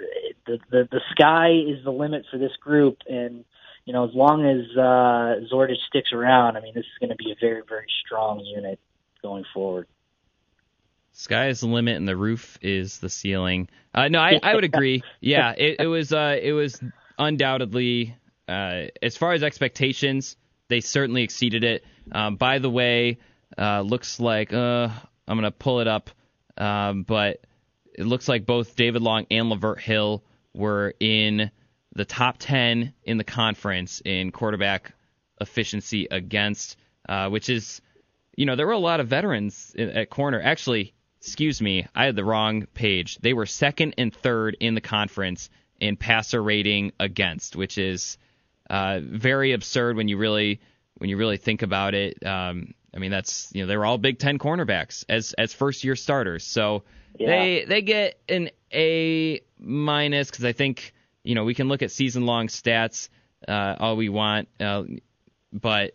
[0.47, 3.45] the, the the sky is the limit for this group, and
[3.85, 7.17] you know as long as uh, Zordich sticks around, I mean this is going to
[7.17, 8.79] be a very very strong unit
[9.23, 9.87] going forward.
[11.13, 13.69] Sky is the limit, and the roof is the ceiling.
[13.95, 15.03] Uh, no, I, I would agree.
[15.21, 16.83] Yeah, it, it was uh, it was
[17.19, 18.17] undoubtedly
[18.49, 20.37] uh, as far as expectations,
[20.69, 21.85] they certainly exceeded it.
[22.11, 23.19] Um, by the way,
[23.59, 24.89] uh, looks like uh,
[25.29, 26.11] I'm gonna pull it up,
[26.57, 27.41] um, but
[27.95, 30.25] it looks like both David Long and Lavert Hill
[30.55, 31.51] were in
[31.95, 34.93] the top 10 in the conference in quarterback
[35.41, 36.77] efficiency against,
[37.09, 37.83] uh, which is,
[38.37, 40.41] you know, there were a lot of veterans at corner.
[40.41, 43.19] Actually, excuse me, I had the wrong page.
[43.19, 48.17] They were second and third in the conference in passer rating against, which is
[48.73, 50.61] uh, very absurd when you really
[50.97, 52.25] when you really think about it.
[52.25, 55.85] Um, I mean, that's you know they were all Big Ten cornerbacks as as first
[55.85, 56.83] year starters, so
[57.19, 57.27] yeah.
[57.29, 61.91] they they get an A minus because I think you know we can look at
[61.91, 63.11] season long stats
[63.47, 64.85] uh, all we want, uh,
[65.53, 65.95] but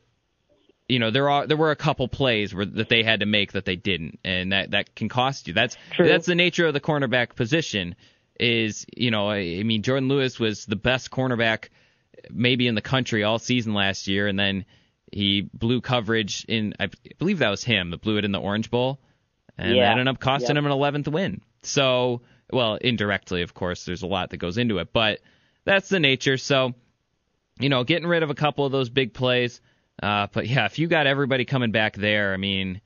[0.87, 3.53] you know there are there were a couple plays where, that they had to make
[3.53, 5.53] that they didn't, and that that can cost you.
[5.55, 6.07] That's True.
[6.07, 7.95] that's the nature of the cornerback position.
[8.39, 11.69] Is you know I, I mean Jourdan Lewis was the best cornerback
[12.29, 14.65] maybe in the country all season last year, and then
[15.11, 18.69] he blew coverage in I believe that was him that blew it in the Orange
[18.69, 18.99] Bowl,
[19.57, 19.85] and yeah.
[19.85, 20.57] that ended up costing yep.
[20.57, 21.41] him an 11th win.
[21.63, 25.19] So, well, indirectly, of course, there's a lot that goes into it, but
[25.65, 26.37] that's the nature.
[26.37, 26.73] So,
[27.59, 29.61] you know, getting rid of a couple of those big plays.
[30.01, 32.81] Uh, but yeah, if you got everybody coming back there, I mean,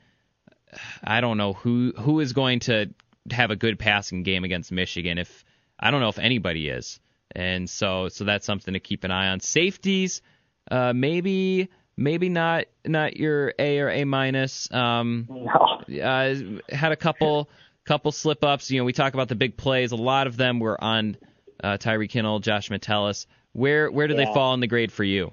[1.04, 2.94] I don't know who who is going to
[3.30, 5.18] have a good passing game against Michigan.
[5.18, 5.44] If
[5.80, 7.00] I don't know if anybody is
[7.36, 9.40] and so so that's something to keep an eye on.
[9.40, 10.22] Safeties,
[10.70, 14.72] uh, maybe maybe not not your A or A minus.
[14.72, 16.02] Um, no.
[16.02, 16.36] uh,
[16.70, 17.50] had a couple
[17.86, 18.72] couple slip ups.
[18.72, 19.92] You know, we talk about the big plays.
[19.92, 21.18] A lot of them were on
[21.64, 23.28] uh, Tyree Kinnel, Josh Metellus.
[23.54, 24.26] Where where do yeah.
[24.26, 25.32] they fall in the grade for you?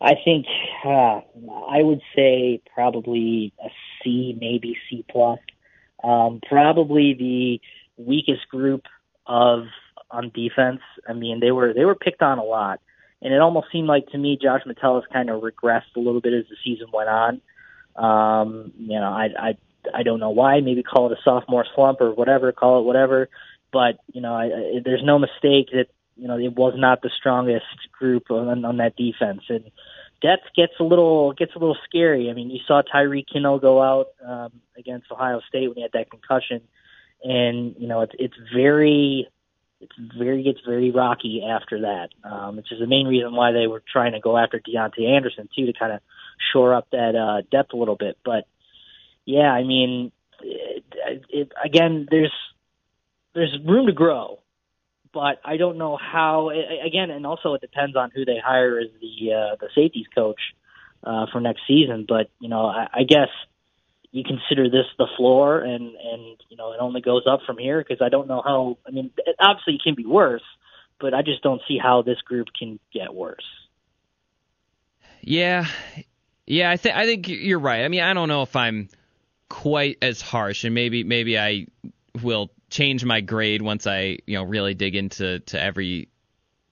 [0.00, 0.46] I think
[0.84, 1.20] uh,
[1.68, 3.68] I would say probably a
[4.02, 5.38] C, maybe C plus.
[6.02, 7.60] Um, probably the
[7.96, 8.82] weakest group
[9.26, 9.64] of
[10.14, 10.80] on defense.
[11.08, 12.80] I mean, they were they were picked on a lot,
[13.20, 16.32] and it almost seemed like to me Josh Metellus kind of regressed a little bit
[16.32, 17.40] as the season went on.
[17.96, 19.56] Um, you know, I I
[19.92, 20.60] I don't know why.
[20.60, 22.52] Maybe call it a sophomore slump or whatever.
[22.52, 23.28] Call it whatever.
[23.72, 25.86] But you know, I, I, there's no mistake that
[26.16, 27.66] you know it was not the strongest
[27.98, 29.64] group on, on that defense, and
[30.22, 32.30] depth gets a little gets a little scary.
[32.30, 35.92] I mean, you saw Tyree Kinnel go out um, against Ohio State when he had
[35.92, 36.62] that concussion,
[37.22, 39.28] and you know it's it's very
[39.84, 43.66] it's very gets very rocky after that, um, which is the main reason why they
[43.66, 46.00] were trying to go after Deontay Anderson too to kind of
[46.52, 48.18] shore up that uh, depth a little bit.
[48.24, 48.44] But
[49.24, 50.84] yeah, I mean, it,
[51.28, 52.32] it, again, there's
[53.34, 54.40] there's room to grow,
[55.12, 56.50] but I don't know how.
[56.50, 60.40] Again, and also it depends on who they hire as the uh, the safeties coach
[61.02, 62.06] uh, for next season.
[62.08, 63.28] But you know, I, I guess
[64.14, 67.84] you consider this the floor, and and you know it only goes up from here
[67.86, 68.78] because I don't know how.
[68.86, 70.44] I mean, it obviously it can be worse,
[71.00, 73.44] but I just don't see how this group can get worse.
[75.20, 75.66] Yeah,
[76.46, 77.84] yeah, I think I think you're right.
[77.84, 78.88] I mean, I don't know if I'm
[79.48, 81.66] quite as harsh, and maybe maybe I
[82.22, 86.08] will change my grade once I you know really dig into to every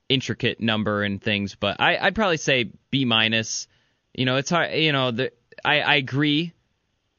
[0.09, 1.57] intricate number and things.
[1.57, 3.66] But I, I'd probably say B minus.
[4.14, 4.74] You know, it's hard.
[4.74, 5.32] You know, the,
[5.64, 6.53] I I agree.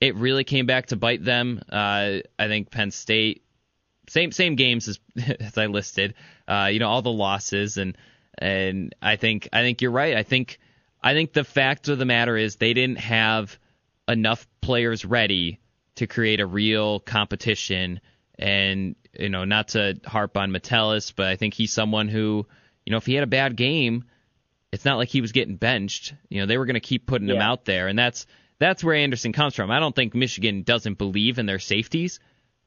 [0.03, 1.61] It really came back to bite them.
[1.71, 3.45] Uh, I think Penn State,
[4.09, 4.99] same same games as
[5.39, 6.15] as I listed.
[6.45, 7.97] Uh, you know, all the losses and
[8.37, 10.17] and I think I think you're right.
[10.17, 10.59] I think
[11.01, 13.57] I think the fact of the matter is they didn't have
[14.05, 15.61] enough players ready
[15.95, 18.01] to create a real competition.
[18.37, 22.45] And you know, not to harp on Metellus, but I think he's someone who,
[22.85, 24.03] you know, if he had a bad game,
[24.73, 26.13] it's not like he was getting benched.
[26.27, 27.35] You know, they were going to keep putting yeah.
[27.35, 28.25] him out there, and that's
[28.59, 29.71] that's where Anderson comes from.
[29.71, 32.19] I don't think Michigan doesn't believe in their safeties,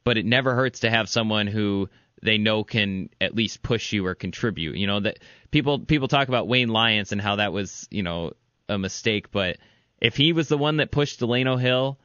[0.05, 1.89] but it never hurts to have someone who
[2.23, 4.77] they know can at least push you or contribute.
[4.77, 5.19] You know that
[5.51, 8.33] people people talk about Wayne Lyons and how that was you know
[8.69, 9.59] a mistake, but
[10.01, 11.99] if he was the one that pushed Delano Hill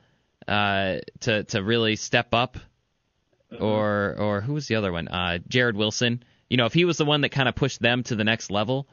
[0.48, 2.58] uh, to to really step up,
[3.52, 3.64] mm-hmm.
[3.64, 5.08] or or who was the other one?
[5.08, 6.24] Uh, Jarrod Wilson.
[6.50, 8.52] You know, if he was the one that kind of pushed them to the next
[8.52, 8.88] level,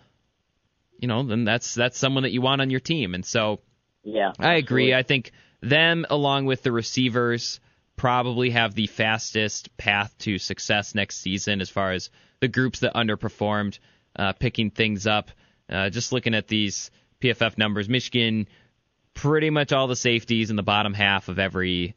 [0.99, 3.15] you know, then that's that's someone that you want on your team.
[3.15, 3.61] And so,
[4.13, 4.95] yeah, I agree.
[4.95, 7.61] I think them along with the receivers
[7.97, 12.95] probably have the fastest path to success next season as far as the groups that
[12.95, 13.79] underperformed
[14.17, 15.31] uh, picking things up.
[15.69, 16.91] Uh, just looking at these
[17.21, 18.49] PFF numbers, Michigan
[19.13, 21.95] pretty much all the safeties in the bottom half of every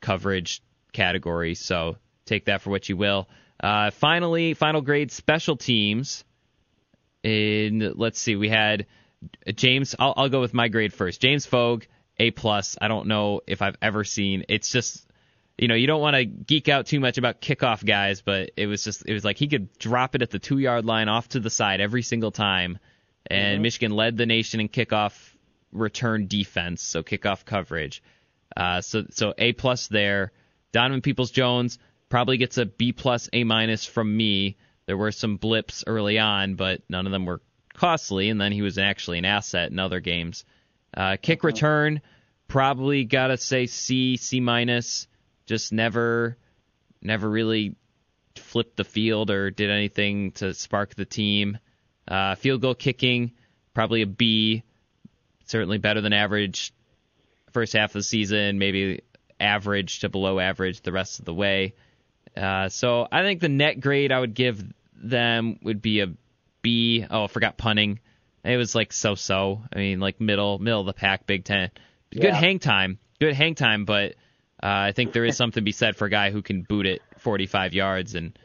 [0.00, 1.54] coverage category.
[1.54, 3.28] So take that for what you will.
[3.60, 6.24] Uh, finally, final grade special teams.
[7.22, 8.86] In let's see, we had
[9.54, 9.94] James.
[9.98, 11.20] I'll, I'll go with my grade first.
[11.20, 11.86] James Foug,
[12.18, 12.76] A plus.
[12.80, 14.44] I don't know if I've ever seen.
[14.48, 15.06] It's just
[15.58, 18.66] you know, you don't want to geek out too much about kickoff guys, but it
[18.66, 21.28] was just it was like he could drop it at the two yard line off
[21.30, 22.78] to the side every single time,
[23.26, 23.62] and mm-hmm.
[23.62, 25.14] Michigan led the nation in kickoff
[25.72, 28.02] return defense, so kickoff coverage.
[28.54, 30.32] Uh, so so A plus there.
[30.72, 31.78] Donovan Peoples Jones
[32.10, 34.56] probably gets a B plus A minus from me.
[34.84, 37.40] There were some blips early on, but none of them were
[37.76, 40.44] costly, and then he was actually an asset in other games.
[40.96, 41.48] Uh, kick uh-huh.
[41.48, 42.00] return
[42.48, 45.06] probably gotta say C C minus.
[45.46, 46.36] Just never
[47.00, 47.76] never really
[48.34, 51.58] flipped the field or did anything to spark the team.
[52.08, 53.32] Uh, field goal kicking
[53.74, 54.62] probably a B
[55.44, 56.72] certainly better than average
[57.52, 59.02] first half of the season, maybe
[59.38, 61.74] average to below average the rest of the way.
[62.36, 64.62] Uh, so I think the net grade I would give
[64.94, 66.08] them would be a
[66.66, 67.06] B.
[67.08, 68.00] Oh, I forgot punting.
[68.42, 69.62] It was like so-so.
[69.72, 71.70] I mean, like middle, middle of the pack, Big Ten.
[72.10, 72.34] Good yeah.
[72.34, 74.14] hang time, good hang time, but
[74.60, 76.86] uh, I think there is something to be said for a guy who can boot
[76.86, 78.36] it 45 yards and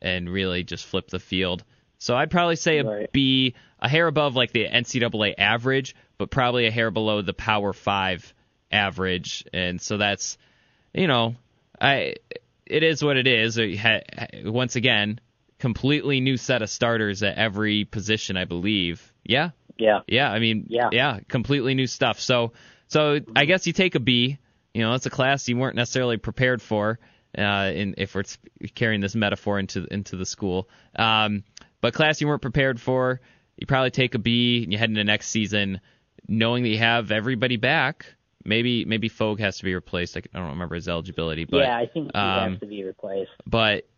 [0.00, 1.62] and really just flip the field.
[1.98, 3.12] So I'd probably say a right.
[3.12, 7.74] B, a hair above like the NCAA average, but probably a hair below the Power
[7.74, 8.32] Five
[8.72, 9.44] average.
[9.52, 10.38] And so that's,
[10.94, 11.36] you know,
[11.78, 12.14] I
[12.64, 13.60] it is what it is.
[14.42, 15.20] Once again,
[15.58, 19.12] completely new set of starters at every position, I believe.
[19.24, 19.50] Yeah.
[19.78, 20.00] Yeah.
[20.06, 20.30] Yeah.
[20.30, 22.20] I mean, yeah, yeah completely new stuff.
[22.20, 22.52] So,
[22.88, 24.38] so I guess you take a B.
[24.74, 26.98] You know, it's a class you weren't necessarily prepared for.
[27.36, 28.24] Uh, in, if we're
[28.74, 31.44] carrying this metaphor into into the school, um,
[31.82, 33.20] but class you weren't prepared for,
[33.56, 35.80] you probably take a B and you head into next season
[36.28, 38.14] knowing that you have everybody back.
[38.44, 40.16] Maybe maybe Foug has to be replaced.
[40.16, 43.30] I don't remember his eligibility, but yeah, I think he um, has to be replaced.
[43.46, 43.88] But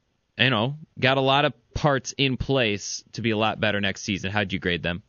[0.41, 4.03] you know, got a lot of parts in place to be a lot better next
[4.03, 4.31] season.
[4.31, 5.03] How'd you grade them?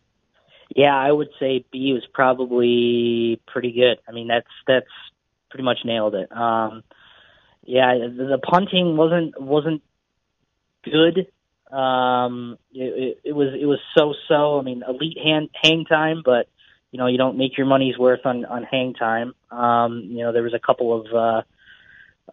[0.75, 3.99] Yeah, I would say B was probably pretty good.
[4.07, 4.87] I mean, that's that's
[5.49, 6.31] pretty much nailed it.
[6.31, 6.83] Um,
[7.63, 9.81] yeah, the, the punting wasn't wasn't
[10.83, 11.27] good.
[11.75, 14.59] Um, it, it, it was it was so so.
[14.59, 16.47] I mean, elite hand hang time, but
[16.91, 19.33] you know you don't make your money's worth on on hang time.
[19.51, 21.41] Um, you know, there was a couple of uh,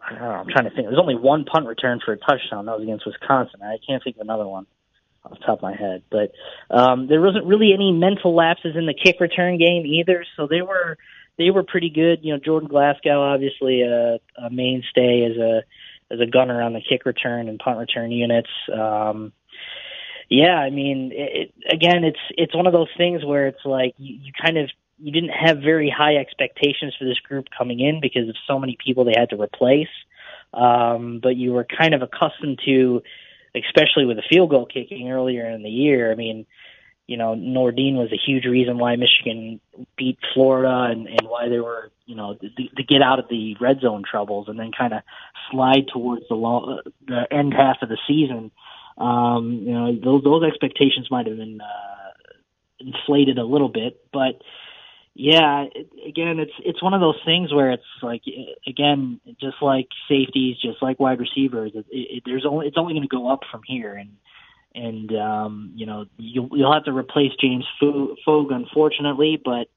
[0.01, 0.87] I don't know, I'm trying to think.
[0.87, 2.65] There's only one punt return for a touchdown.
[2.65, 3.61] That was against Wisconsin.
[3.61, 4.65] I can't think of another one
[5.23, 6.03] off the top of my head.
[6.09, 6.31] But
[6.69, 10.25] um, there wasn't really any mental lapses in the kick return game either.
[10.35, 10.97] So they were
[11.37, 12.19] they were pretty good.
[12.23, 15.63] You know, Jordan Glasgow obviously a, a mainstay as a
[16.11, 18.49] as a gunner on the kick return and punt return units.
[18.73, 19.33] Um,
[20.29, 24.19] yeah, I mean, it, again, it's it's one of those things where it's like you,
[24.21, 24.69] you kind of
[25.01, 28.77] you didn't have very high expectations for this group coming in because of so many
[28.83, 29.87] people they had to replace.
[30.53, 33.01] Um, but you were kind of accustomed to
[33.55, 36.11] especially with the field goal kicking earlier in the year.
[36.11, 36.45] I mean,
[37.07, 39.59] you know, Nordin was a huge reason why Michigan
[39.97, 43.55] beat Florida and, and why they were, you know, to, to get out of the
[43.59, 45.01] red zone troubles and then kind of
[45.49, 48.51] slide towards the, long, the end half of the season.
[48.97, 52.11] Um, you know, those, those expectations might have been uh,
[52.79, 54.41] inflated a little bit, but
[55.21, 58.21] yeah, it, again, it's it's one of those things where it's like
[58.65, 63.03] again, just like safeties, just like wide receivers, it, it, there's only it's only going
[63.03, 64.11] to go up from here, and
[64.73, 69.67] and um, you know you'll you'll have to replace James Foug, unfortunately, but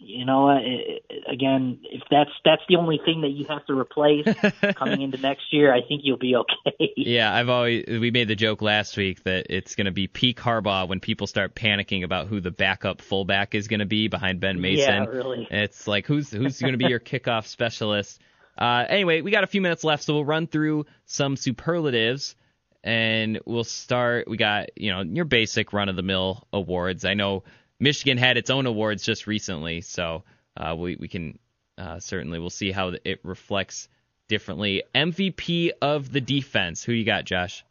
[0.00, 4.26] you know it, again if that's that's the only thing that you have to replace
[4.76, 6.92] coming into next year, I think you'll be okay.
[6.96, 10.38] Yeah, I've always we made the joke last week that it's going to be peak
[10.38, 14.40] Harbaugh when people start panicking about who the backup fullback is going to be behind
[14.40, 15.04] Ben Mason.
[15.04, 15.46] Yeah, really.
[15.50, 18.20] It's like who's who's going to be your kickoff specialist.
[18.56, 22.34] Uh, anyway, we got a few minutes left, so we'll run through some superlatives
[22.82, 24.28] and we'll start.
[24.28, 27.04] We got you know your basic run of the mill awards.
[27.04, 27.44] I know
[27.80, 30.22] Michigan had its own awards just recently, so
[30.56, 31.38] uh, we we can
[31.78, 33.88] uh, certainly we'll see how it reflects
[34.28, 34.84] differently.
[34.94, 36.84] MVP of the defense.
[36.84, 37.64] Who you got, Josh?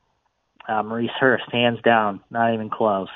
[0.68, 3.10] Uh, Maurice Hurst, hands down, not even close.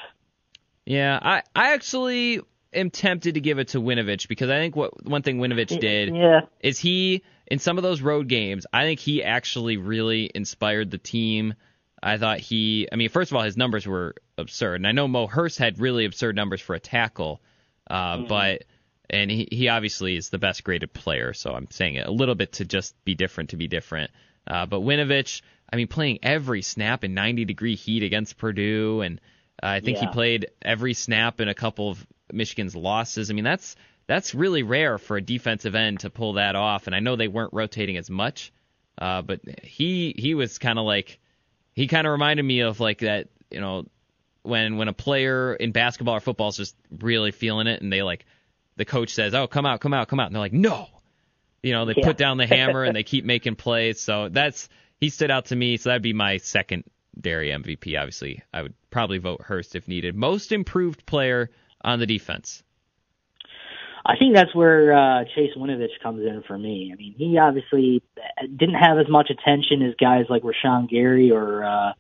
[0.86, 2.42] Yeah, I I actually
[2.74, 6.16] am tempted to give it to Winovich because I think what one thing Winovich did
[6.16, 6.42] yeah.
[6.60, 10.98] is he in some of those road games, I think he actually really inspired the
[10.98, 11.54] team
[12.04, 15.08] I thought he, I mean, first of all, his numbers were absurd, and I know
[15.08, 17.42] Mo Hurst had really absurd numbers for a tackle,
[17.90, 18.28] uh, mm-hmm.
[18.28, 18.64] but
[19.10, 22.36] and he he obviously is the best graded player, so I'm saying it a little
[22.36, 24.12] bit to just be different to be different.
[24.46, 25.42] Uh, but Winovich,
[25.72, 29.22] I mean, playing every snap in 90 degree heat against Purdue, and
[29.62, 30.08] uh, I think yeah.
[30.08, 33.30] he played every snap in a couple of Michigan's losses.
[33.30, 33.78] I mean, that's
[34.08, 37.30] that's really rare for a defensive end to pull that off, and I know they
[37.30, 38.52] weren't rotating as much,
[38.98, 41.20] uh, but he he was kind of like
[41.74, 43.86] he kind of reminded me of like that, you know,
[44.44, 48.04] when when a player in basketball or football is just really feeling it, and they
[48.04, 48.26] like
[48.76, 50.88] the coach says, "Oh, come out, come out, come out," and they're like, "No,"
[51.62, 52.06] you know, they yeah.
[52.06, 54.02] put down the hammer and they keep making plays.
[54.02, 54.70] So that's
[55.00, 55.78] he stood out to me.
[55.78, 56.84] So that'd be my second
[57.16, 58.00] secondary MVP.
[58.00, 60.16] Obviously, I would probably vote Hurst if needed.
[60.16, 61.50] Most improved player
[61.84, 62.64] on the defense.
[64.06, 66.92] I think that's where uh, Chase Winovich comes in for me.
[66.94, 68.04] I mean, he obviously
[68.42, 71.94] didn't have as much attention as guys like Rashan Gary or uh,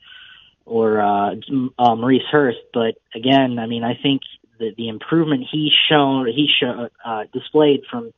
[0.65, 1.35] or uh,
[1.77, 4.21] uh, Maurice Hurst, but again, I mean, I think
[4.59, 8.11] the the improvement he shown, he show, uh, displayed from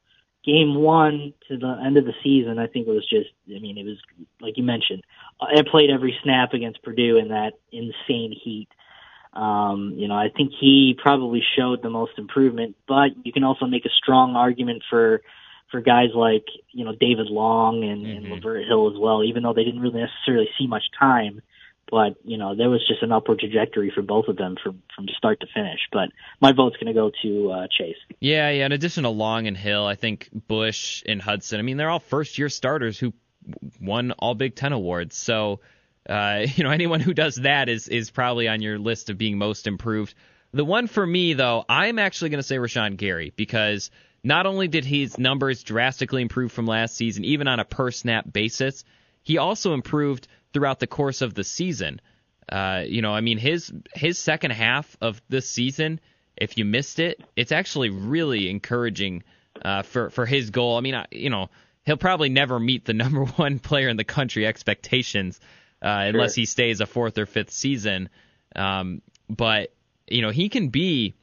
[0.46, 3.78] game one to the end of the season, I think it was just, I mean,
[3.78, 3.98] it was
[4.40, 5.04] like you mentioned,
[5.42, 8.70] I played every snap against Purdue in that insane heat.
[9.36, 13.66] Um, you know, I think he probably showed the most improvement, but you can also
[13.66, 15.22] make a strong argument for
[15.72, 18.32] for guys like you know David Long and, mm-hmm.
[18.32, 21.42] and Lavert Hill as well, even though they didn't really necessarily see much time.
[21.92, 25.06] But you know, there was just an upward trajectory for both of them from from
[25.18, 25.80] start to finish.
[25.92, 26.10] But
[26.40, 27.98] my vote's going to go to uh, Chase.
[28.20, 28.66] Yeah, yeah.
[28.66, 31.60] In addition to Long and Hill, I think Bush and Hudson.
[31.60, 33.14] I mean, they're all first year starters who
[33.82, 35.16] won all Big Ten awards.
[35.16, 35.60] So
[36.10, 39.38] uh, you know, anyone who does that is is probably on your list of being
[39.38, 40.14] most improved.
[40.53, 43.91] The one for me, though, I'm actually going to say Rashan Gary because
[44.24, 48.32] not only did his numbers drastically improve from last season, even on a per snap
[48.32, 48.86] basis,
[49.22, 51.99] he also improved throughout the course of the season.
[52.47, 55.99] Uh, you know, I mean, his his second half of this season,
[56.38, 59.24] if you missed it, it's actually really encouraging
[59.64, 60.78] uh, for for his goal.
[60.78, 61.49] I mean, you know,
[61.86, 65.39] he'll probably never meet the number one player in the country expectations
[65.82, 66.09] uh, sure.
[66.09, 68.09] unless he stays a fourth or fifth season.
[68.55, 69.73] Um, but
[70.07, 71.13] you know he can be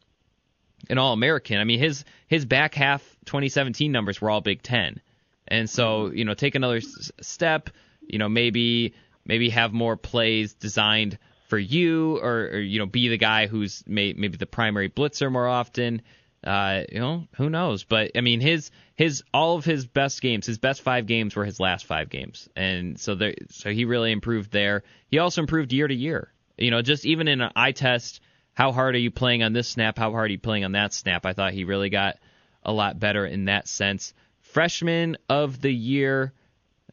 [0.90, 1.58] an All American.
[1.58, 5.00] I mean his his back half 2017 numbers were all Big Ten,
[5.48, 7.70] and so you know take another s- step.
[8.06, 8.94] You know maybe
[9.24, 13.84] maybe have more plays designed for you, or, or you know be the guy who's
[13.86, 16.02] may, maybe the primary blitzer more often.
[16.44, 17.84] Uh, you know, who knows?
[17.84, 21.44] But I mean, his his all of his best games, his best five games were
[21.44, 24.82] his last five games, and so there, so he really improved there.
[25.08, 26.32] He also improved year to year.
[26.58, 28.20] You know, just even in an eye test,
[28.54, 29.98] how hard are you playing on this snap?
[29.98, 31.24] How hard are you playing on that snap?
[31.24, 32.18] I thought he really got
[32.64, 34.12] a lot better in that sense.
[34.40, 36.32] Freshman of the year,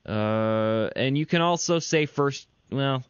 [0.05, 3.03] uh, and you can also say first, well,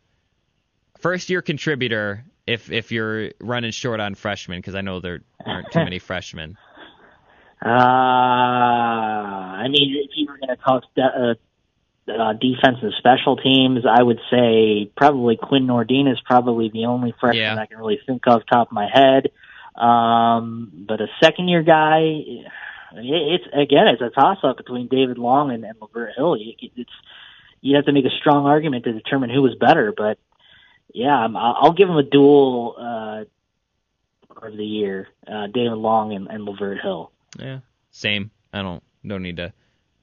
[0.99, 5.71] first year contributor if if you're running short on freshmen because I know there aren't
[5.71, 6.57] too many freshmen.
[7.63, 11.33] Uh, I mean, if you were going to talk de- uh,
[12.11, 17.13] uh, defense and special teams, I would say probably Quinn Nordin is probably the only
[17.19, 17.61] freshman yeah.
[17.61, 19.31] I can really think of top of my head.
[19.75, 21.99] Um, but a second year guy,
[22.93, 26.37] it's again, it's a toss up between David Long and, and Lavert Hill.
[26.59, 26.89] It's
[27.61, 30.17] you have to make a strong argument to determine who was better, but
[30.93, 36.27] yeah, I'm, I'll give him a dual uh, of the year, uh, David Long and,
[36.27, 37.11] and Lavert Hill.
[37.37, 37.59] Yeah,
[37.91, 38.31] same.
[38.53, 39.53] I don't don't need to.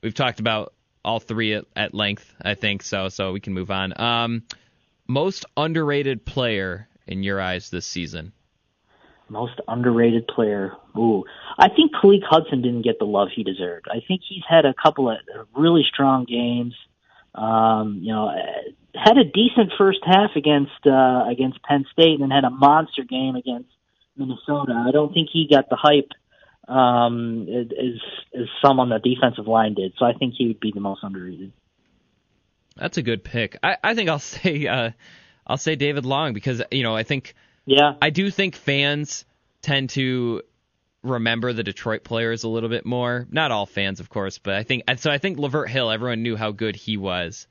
[0.02, 0.72] We've talked about
[1.04, 2.82] all three at, at length, I think.
[2.82, 3.98] So so we can move on.
[4.00, 4.42] Um,
[5.08, 8.32] most underrated player in your eyes this season?
[9.28, 10.72] Most underrated player.
[10.96, 11.24] Ooh,
[11.58, 13.86] I think Khaleke Hudson didn't get the love he deserved.
[13.90, 15.16] I think he's had a couple of
[15.56, 16.74] really strong games.
[17.34, 18.32] Um, you know,
[18.96, 23.02] had a decent first half against uh, against Penn State, and then had a monster
[23.02, 23.68] game against
[24.16, 24.84] Minnesota.
[24.86, 26.10] I don't think he got the hype
[26.68, 28.00] um, as
[28.34, 29.94] as some on the defensive line did.
[29.98, 31.52] So I think he would be the most underrated.
[32.76, 33.56] That's a good pick.
[33.62, 34.90] I, I think I'll say uh,
[35.46, 37.34] I'll say David Long because you know I think
[37.64, 39.24] yeah I do think fans
[39.62, 40.42] tend to
[41.02, 43.26] remember the Detroit players a little bit more.
[43.30, 45.10] Not all fans, of course, but I think so.
[45.10, 47.46] I think Lavert Hill, everyone knew how good he was,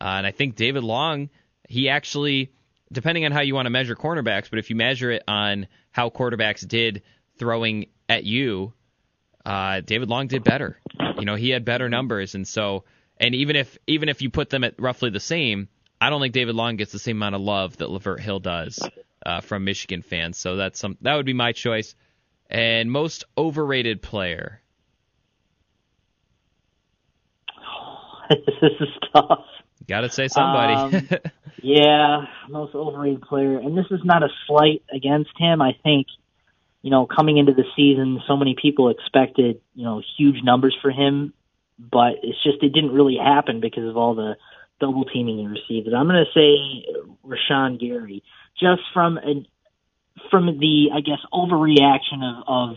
[0.00, 1.30] uh, and I think David Long,
[1.68, 2.52] he actually,
[2.92, 6.10] depending on how you want to measure cornerbacks, but if you measure it on how
[6.10, 7.02] quarterbacks did
[7.38, 8.72] throwing at you,
[9.44, 10.78] uh, David Long did better.
[11.18, 12.84] You know, he had better numbers, and so,
[13.18, 15.68] and even if even if you put them at roughly the same,
[16.00, 18.78] I don't think David Long gets the same amount of love that Lavert Hill does
[19.24, 20.36] uh, from Michigan fans.
[20.36, 21.94] So that's some that would be my choice.
[22.48, 24.60] And most overrated player.
[28.30, 29.44] this is tough.
[29.88, 30.74] Got to say somebody.
[30.74, 31.08] Um,
[31.62, 35.62] yeah, most overrated player, and this is not a slight against him.
[35.62, 36.08] I think,
[36.82, 40.90] you know, coming into the season, so many people expected, you know, huge numbers for
[40.90, 41.32] him,
[41.78, 44.36] but it's just it didn't really happen because of all the
[44.80, 45.92] double teaming he received.
[45.94, 48.22] I'm going to say Rashan Gary,
[48.58, 49.46] just from an
[50.30, 52.76] from the I guess overreaction of, of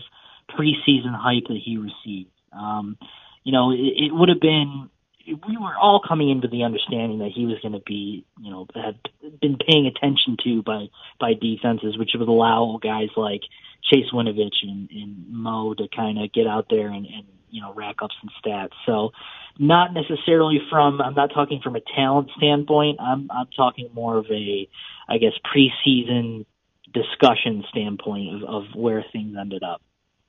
[0.56, 2.30] preseason hype that he received.
[2.52, 2.98] Um,
[3.44, 4.90] you know, it, it would have been
[5.26, 8.66] we were all coming into the understanding that he was going to be, you know,
[8.74, 8.98] had
[9.40, 10.86] been paying attention to by
[11.18, 13.42] by defenses, which would allow guys like
[13.82, 17.72] Chase Winovich and, and Mo to kind of get out there and, and you know
[17.74, 18.72] rack up some stats.
[18.86, 19.10] So,
[19.58, 22.98] not necessarily from I'm not talking from a talent standpoint.
[23.00, 24.68] I'm I'm talking more of a,
[25.08, 26.46] I guess, preseason
[26.92, 29.82] discussion standpoint of, of where things ended up.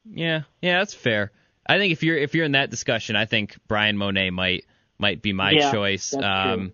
[0.06, 1.32] Yeah, yeah, that's fair.
[1.68, 4.66] I think if you're if you're in that discussion, I think Bryan Mone might
[5.02, 6.14] might be my yeah, choice.
[6.14, 6.74] Um,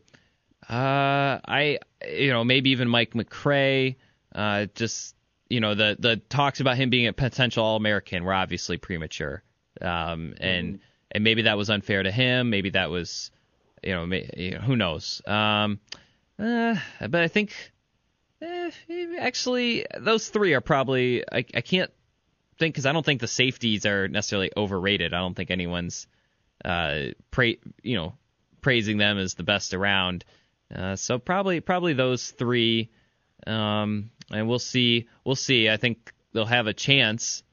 [0.69, 3.95] uh, I you know maybe even Mike McCray.
[4.35, 5.15] Uh, just
[5.49, 9.41] you know the the talks about him being a potential All American were obviously premature.
[9.81, 10.83] Um, and mm-hmm.
[11.11, 12.49] and maybe that was unfair to him.
[12.49, 13.31] Maybe that was
[13.83, 15.21] you know, may, you know who knows.
[15.25, 15.79] Um,
[16.39, 17.53] uh, but I think
[18.41, 18.71] eh,
[19.19, 21.91] actually those three are probably I, I can't
[22.59, 25.13] think because I don't think the safeties are necessarily overrated.
[25.13, 26.07] I don't think anyone's
[26.63, 28.13] uh, pra- you know
[28.61, 30.25] praising them as the best around.
[30.73, 32.89] Uh, so probably probably those three,
[33.45, 35.69] um, and we'll see we'll see.
[35.69, 37.43] I think they'll have a chance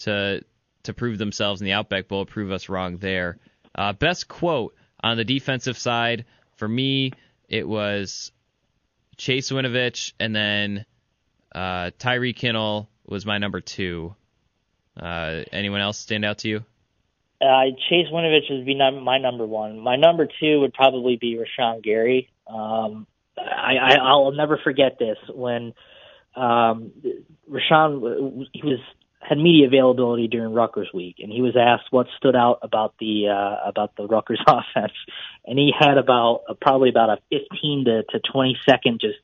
[0.00, 0.42] to
[0.84, 3.38] to prove themselves in the Outback Bowl, prove us wrong there.
[3.74, 6.24] Uh, best quote on the defensive side
[6.56, 7.12] for me,
[7.48, 8.32] it was
[9.16, 10.84] Chase Winovich, and then
[11.54, 14.14] uh, Tyree Kinnel was my number two.
[14.96, 16.64] Uh, anyone else stand out to you?
[17.42, 19.78] Uh, Chase Winovich would be my number one.
[19.80, 22.30] My number two would probably be Rashan Gary.
[22.46, 25.74] Um, I, I, I'll never forget this when
[26.36, 26.92] um,
[27.50, 28.78] Rashan he was
[29.20, 33.28] had media availability during Rutgers week, and he was asked what stood out about the
[33.28, 34.92] uh, about the Rutgers offense,
[35.44, 39.18] and he had about uh, probably about a 15 to, to 20 second just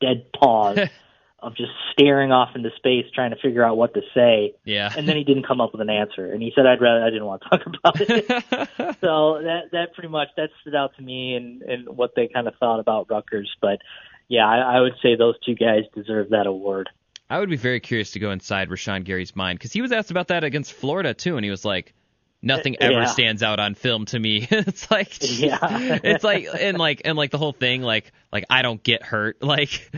[0.00, 0.78] dead pause
[1.42, 4.54] of just staring off into space, trying to figure out what to say.
[4.64, 4.92] Yeah.
[4.96, 7.10] And then he didn't come up with an answer, and he said, "I'd rather I
[7.10, 8.26] didn't want to talk about it."
[9.00, 12.48] so that that pretty much that stood out to me and and what they kind
[12.48, 13.50] of thought about Rutgers.
[13.60, 13.78] But
[14.28, 16.88] yeah, I, I would say those two guys deserve that award.
[17.28, 20.10] I would be very curious to go inside Rashan Gary's mind because he was asked
[20.10, 21.94] about that against Florida too, and he was like,
[22.42, 23.04] nothing ever yeah.
[23.06, 24.46] stands out on film to me.
[24.50, 25.98] it's like yeah.
[26.02, 29.38] it's like and like and like the whole thing like like I don't get hurt.
[29.42, 29.90] Like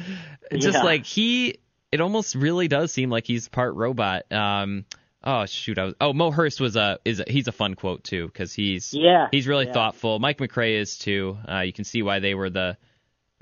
[0.53, 0.83] just Yeah.
[0.83, 1.59] like he
[1.93, 4.31] it almost really does seem like he's part robot.
[4.33, 4.85] Um
[5.23, 8.03] oh shoot, I was Oh, Mo Hurst was a is a, he's a fun quote
[8.05, 9.29] too cuz he's Yeah.
[9.31, 9.73] he's really yeah.
[9.73, 10.19] thoughtful.
[10.19, 11.39] Mike McCray is too.
[11.49, 12.77] Uh you can see why they were the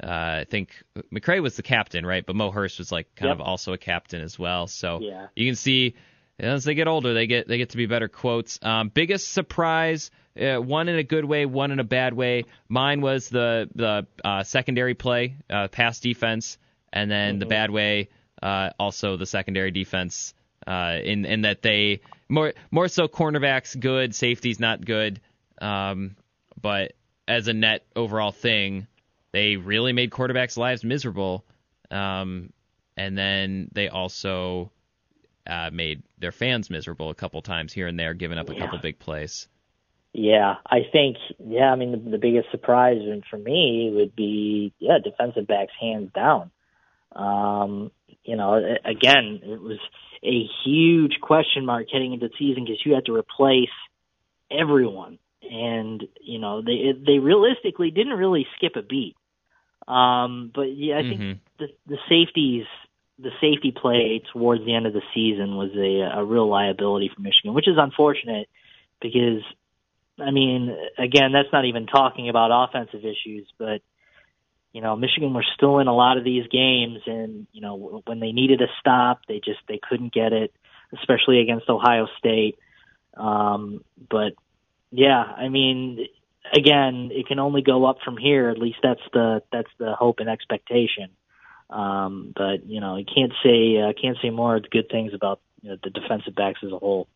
[0.02, 0.70] uh, I think
[1.12, 2.24] McCray was the captain, right?
[2.24, 3.36] But Mo Hurst was like kind Yep.
[3.36, 4.66] of also a captain as well.
[4.66, 5.26] So Yeah.
[5.36, 5.94] you can see
[6.40, 8.58] as they get older, they get they get to be better quotes.
[8.62, 10.10] Um, biggest surprise,
[10.40, 12.44] uh, one in a good way, one in a bad way.
[12.68, 16.58] Mine was the the uh, secondary play, uh, pass defense,
[16.92, 18.08] and then the bad way,
[18.42, 20.34] uh, also the secondary defense.
[20.66, 25.20] Uh, in in that they more more so cornerbacks good, safeties not good.
[25.60, 26.16] Um,
[26.60, 26.92] but
[27.28, 28.86] as a net overall thing,
[29.32, 31.44] they really made quarterbacks' lives miserable.
[31.90, 32.52] Um,
[32.96, 34.70] and then they also
[35.46, 38.60] uh, made their fans miserable a couple times here and there, giving up a Yeah.
[38.60, 39.48] couple big plays.
[40.12, 41.70] Yeah, I think yeah.
[41.70, 46.10] I mean, the, the biggest surprise and for me would be yeah, defensive backs hands
[46.12, 46.50] down.
[47.14, 47.92] Um,
[48.24, 49.78] you know, again, it was
[50.24, 53.68] a huge question mark heading into the season because you had to replace
[54.50, 59.16] everyone, and you know they they realistically didn't really skip a beat.
[59.86, 61.38] Um, but yeah, I think Mhm.
[61.58, 62.66] the the safeties
[63.22, 67.20] the safety play towards the end of the season was a a real liability for
[67.20, 68.48] Michigan, which is unfortunate
[69.00, 69.42] because
[70.18, 73.82] I mean, again, that's not even talking about offensive issues, but
[74.72, 78.20] you know, Michigan were still in a lot of these games, and you know, when
[78.20, 80.52] they needed a stop, they just they couldn't get it,
[80.96, 82.58] especially against Ohio State.
[83.16, 84.34] Um, but
[84.92, 86.06] yeah, I mean,
[86.52, 88.48] again, it can only go up from here.
[88.48, 91.10] At least that's the that's the hope and expectation.
[91.70, 95.70] Um, but you know, you can't say uh, can't say more good things about you
[95.70, 97.08] know, the defensive backs as a whole.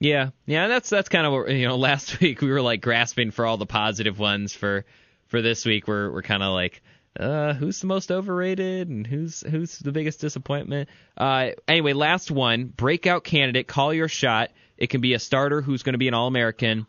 [0.00, 1.76] Yeah, yeah, that's that's kind of what you know.
[1.88, 4.84] Last week we were like grasping for all the positive ones for
[5.26, 5.88] for this week.
[5.88, 6.82] We're we're kind of like,
[7.18, 10.88] uh, who's the most overrated and who's who's the biggest disappointment?
[11.16, 13.66] Uh, anyway, last one, breakout candidate.
[13.66, 14.50] Call your shot.
[14.76, 16.86] It can be a starter who's going to be an All American.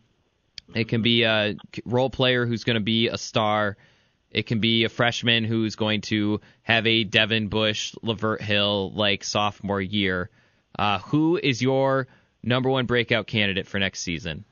[0.76, 3.76] It can be a role player who's going to be a star.
[4.32, 9.24] It can be a freshman who's going to have a Devin Bush, Lavert Hill like
[9.24, 10.30] sophomore year.
[10.78, 12.08] Uh, who is your
[12.44, 14.46] number one breakout candidate for next season?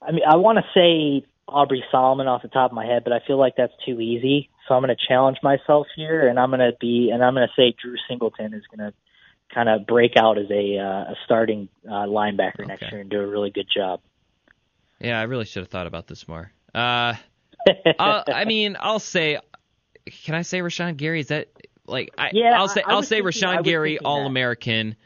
[0.00, 3.12] I mean, I want to say Aubrey Solomon off the top of my head, but
[3.12, 4.50] I feel like that's too easy.
[4.66, 7.46] So I'm going to challenge myself here, and I'm going to be, and I'm going
[7.46, 8.96] to say Drew Singleton is going to
[9.52, 13.20] kind of break out as a, uh, a starting uh, linebacker next year and do
[13.20, 14.00] a really good job.
[15.00, 16.52] Yeah, I really should have thought about this more.
[16.72, 17.14] Uh,
[17.98, 19.38] I'll, I mean, I'll say,
[20.24, 21.20] can I say Rashan Gary?
[21.20, 21.48] Is that
[21.86, 23.98] like I, Yeah, I'll say I- I I'll say thinking- Rashan Gary.
[23.98, 24.96] All American.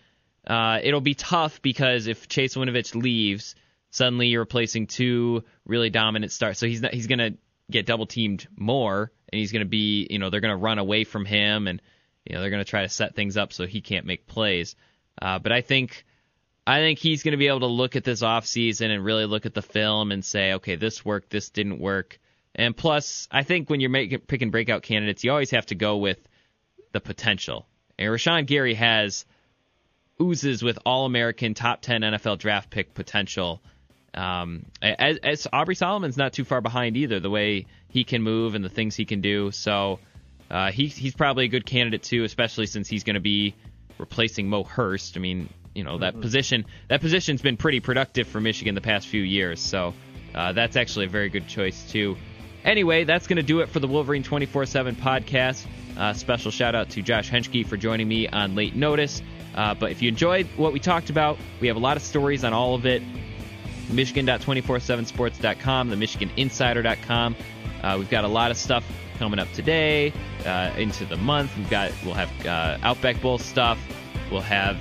[0.47, 3.55] Uh, it'll be tough because if Chase Winovich leaves,
[3.91, 6.59] suddenly you're replacing two really dominant stars.
[6.59, 7.33] So he's not he's gonna
[7.71, 11.25] get double teamed more, and he's gonna be you know they're gonna run away from
[11.25, 11.83] him, and
[12.25, 14.77] you know they're gonna try to set things up so he can't make plays.
[15.21, 16.05] Uh, but I think
[16.69, 19.47] I think he's going to be able to look at this offseason and really look
[19.47, 22.19] at the film and say, okay, this worked, this didn't work.
[22.57, 25.99] And plus, I think when you're making, picking breakout candidates, you always have to go
[25.99, 26.19] with
[26.93, 27.67] the potential.
[27.99, 29.27] And Rashan Gary has
[30.21, 33.61] oozes with All American, top 10 NFL draft pick potential.
[34.15, 38.55] Um, as, as Aubrey Solomon's not too far behind either, the way he can move
[38.55, 39.51] and the things he can do.
[39.51, 40.01] So
[40.51, 43.55] uh, he, he's probably a good candidate too, especially since he's going to be
[43.99, 45.19] replacing Mo Hurst.
[45.19, 49.07] I mean, you know that position that position's been pretty productive for Michigan the past
[49.07, 49.93] few years, so
[50.35, 52.17] uh, that's actually a very good choice too.
[52.67, 55.65] Anyway, that's going to do it for the Wolverine 24/7 podcast.
[55.97, 59.23] Uh, special shout out to Josh Henschke for joining me on late notice.
[59.55, 62.45] Uh, but if you enjoyed what we talked about, we have a lot of stories
[62.45, 63.03] on all of it.
[63.89, 67.37] Michigan.247sports.com, the MichiganInsider.com.
[67.83, 68.85] Uh, we've got a lot of stuff
[69.19, 70.13] coming up today,
[70.45, 71.57] uh, into the month.
[71.57, 73.79] We've got we'll have uh, Outback Bowl stuff.
[74.31, 74.77] We'll have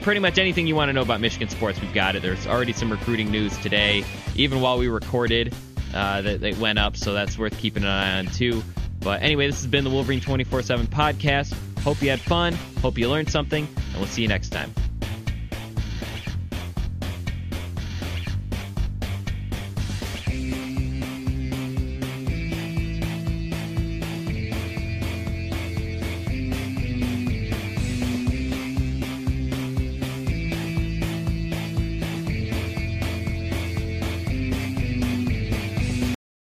[0.00, 1.80] pretty much anything you want to know about Michigan sports.
[1.80, 2.22] We've got it.
[2.22, 4.04] There's already some recruiting news today,
[4.36, 5.52] even while we recorded,
[5.94, 6.96] uh, that, that went up.
[6.96, 8.62] So that's worth keeping an eye on too.
[9.00, 11.54] But anyway, this has been the Wolverine 24/7 podcast.
[11.80, 12.54] Hope you had fun.
[12.82, 14.72] Hope you learned something, and we'll see you next time.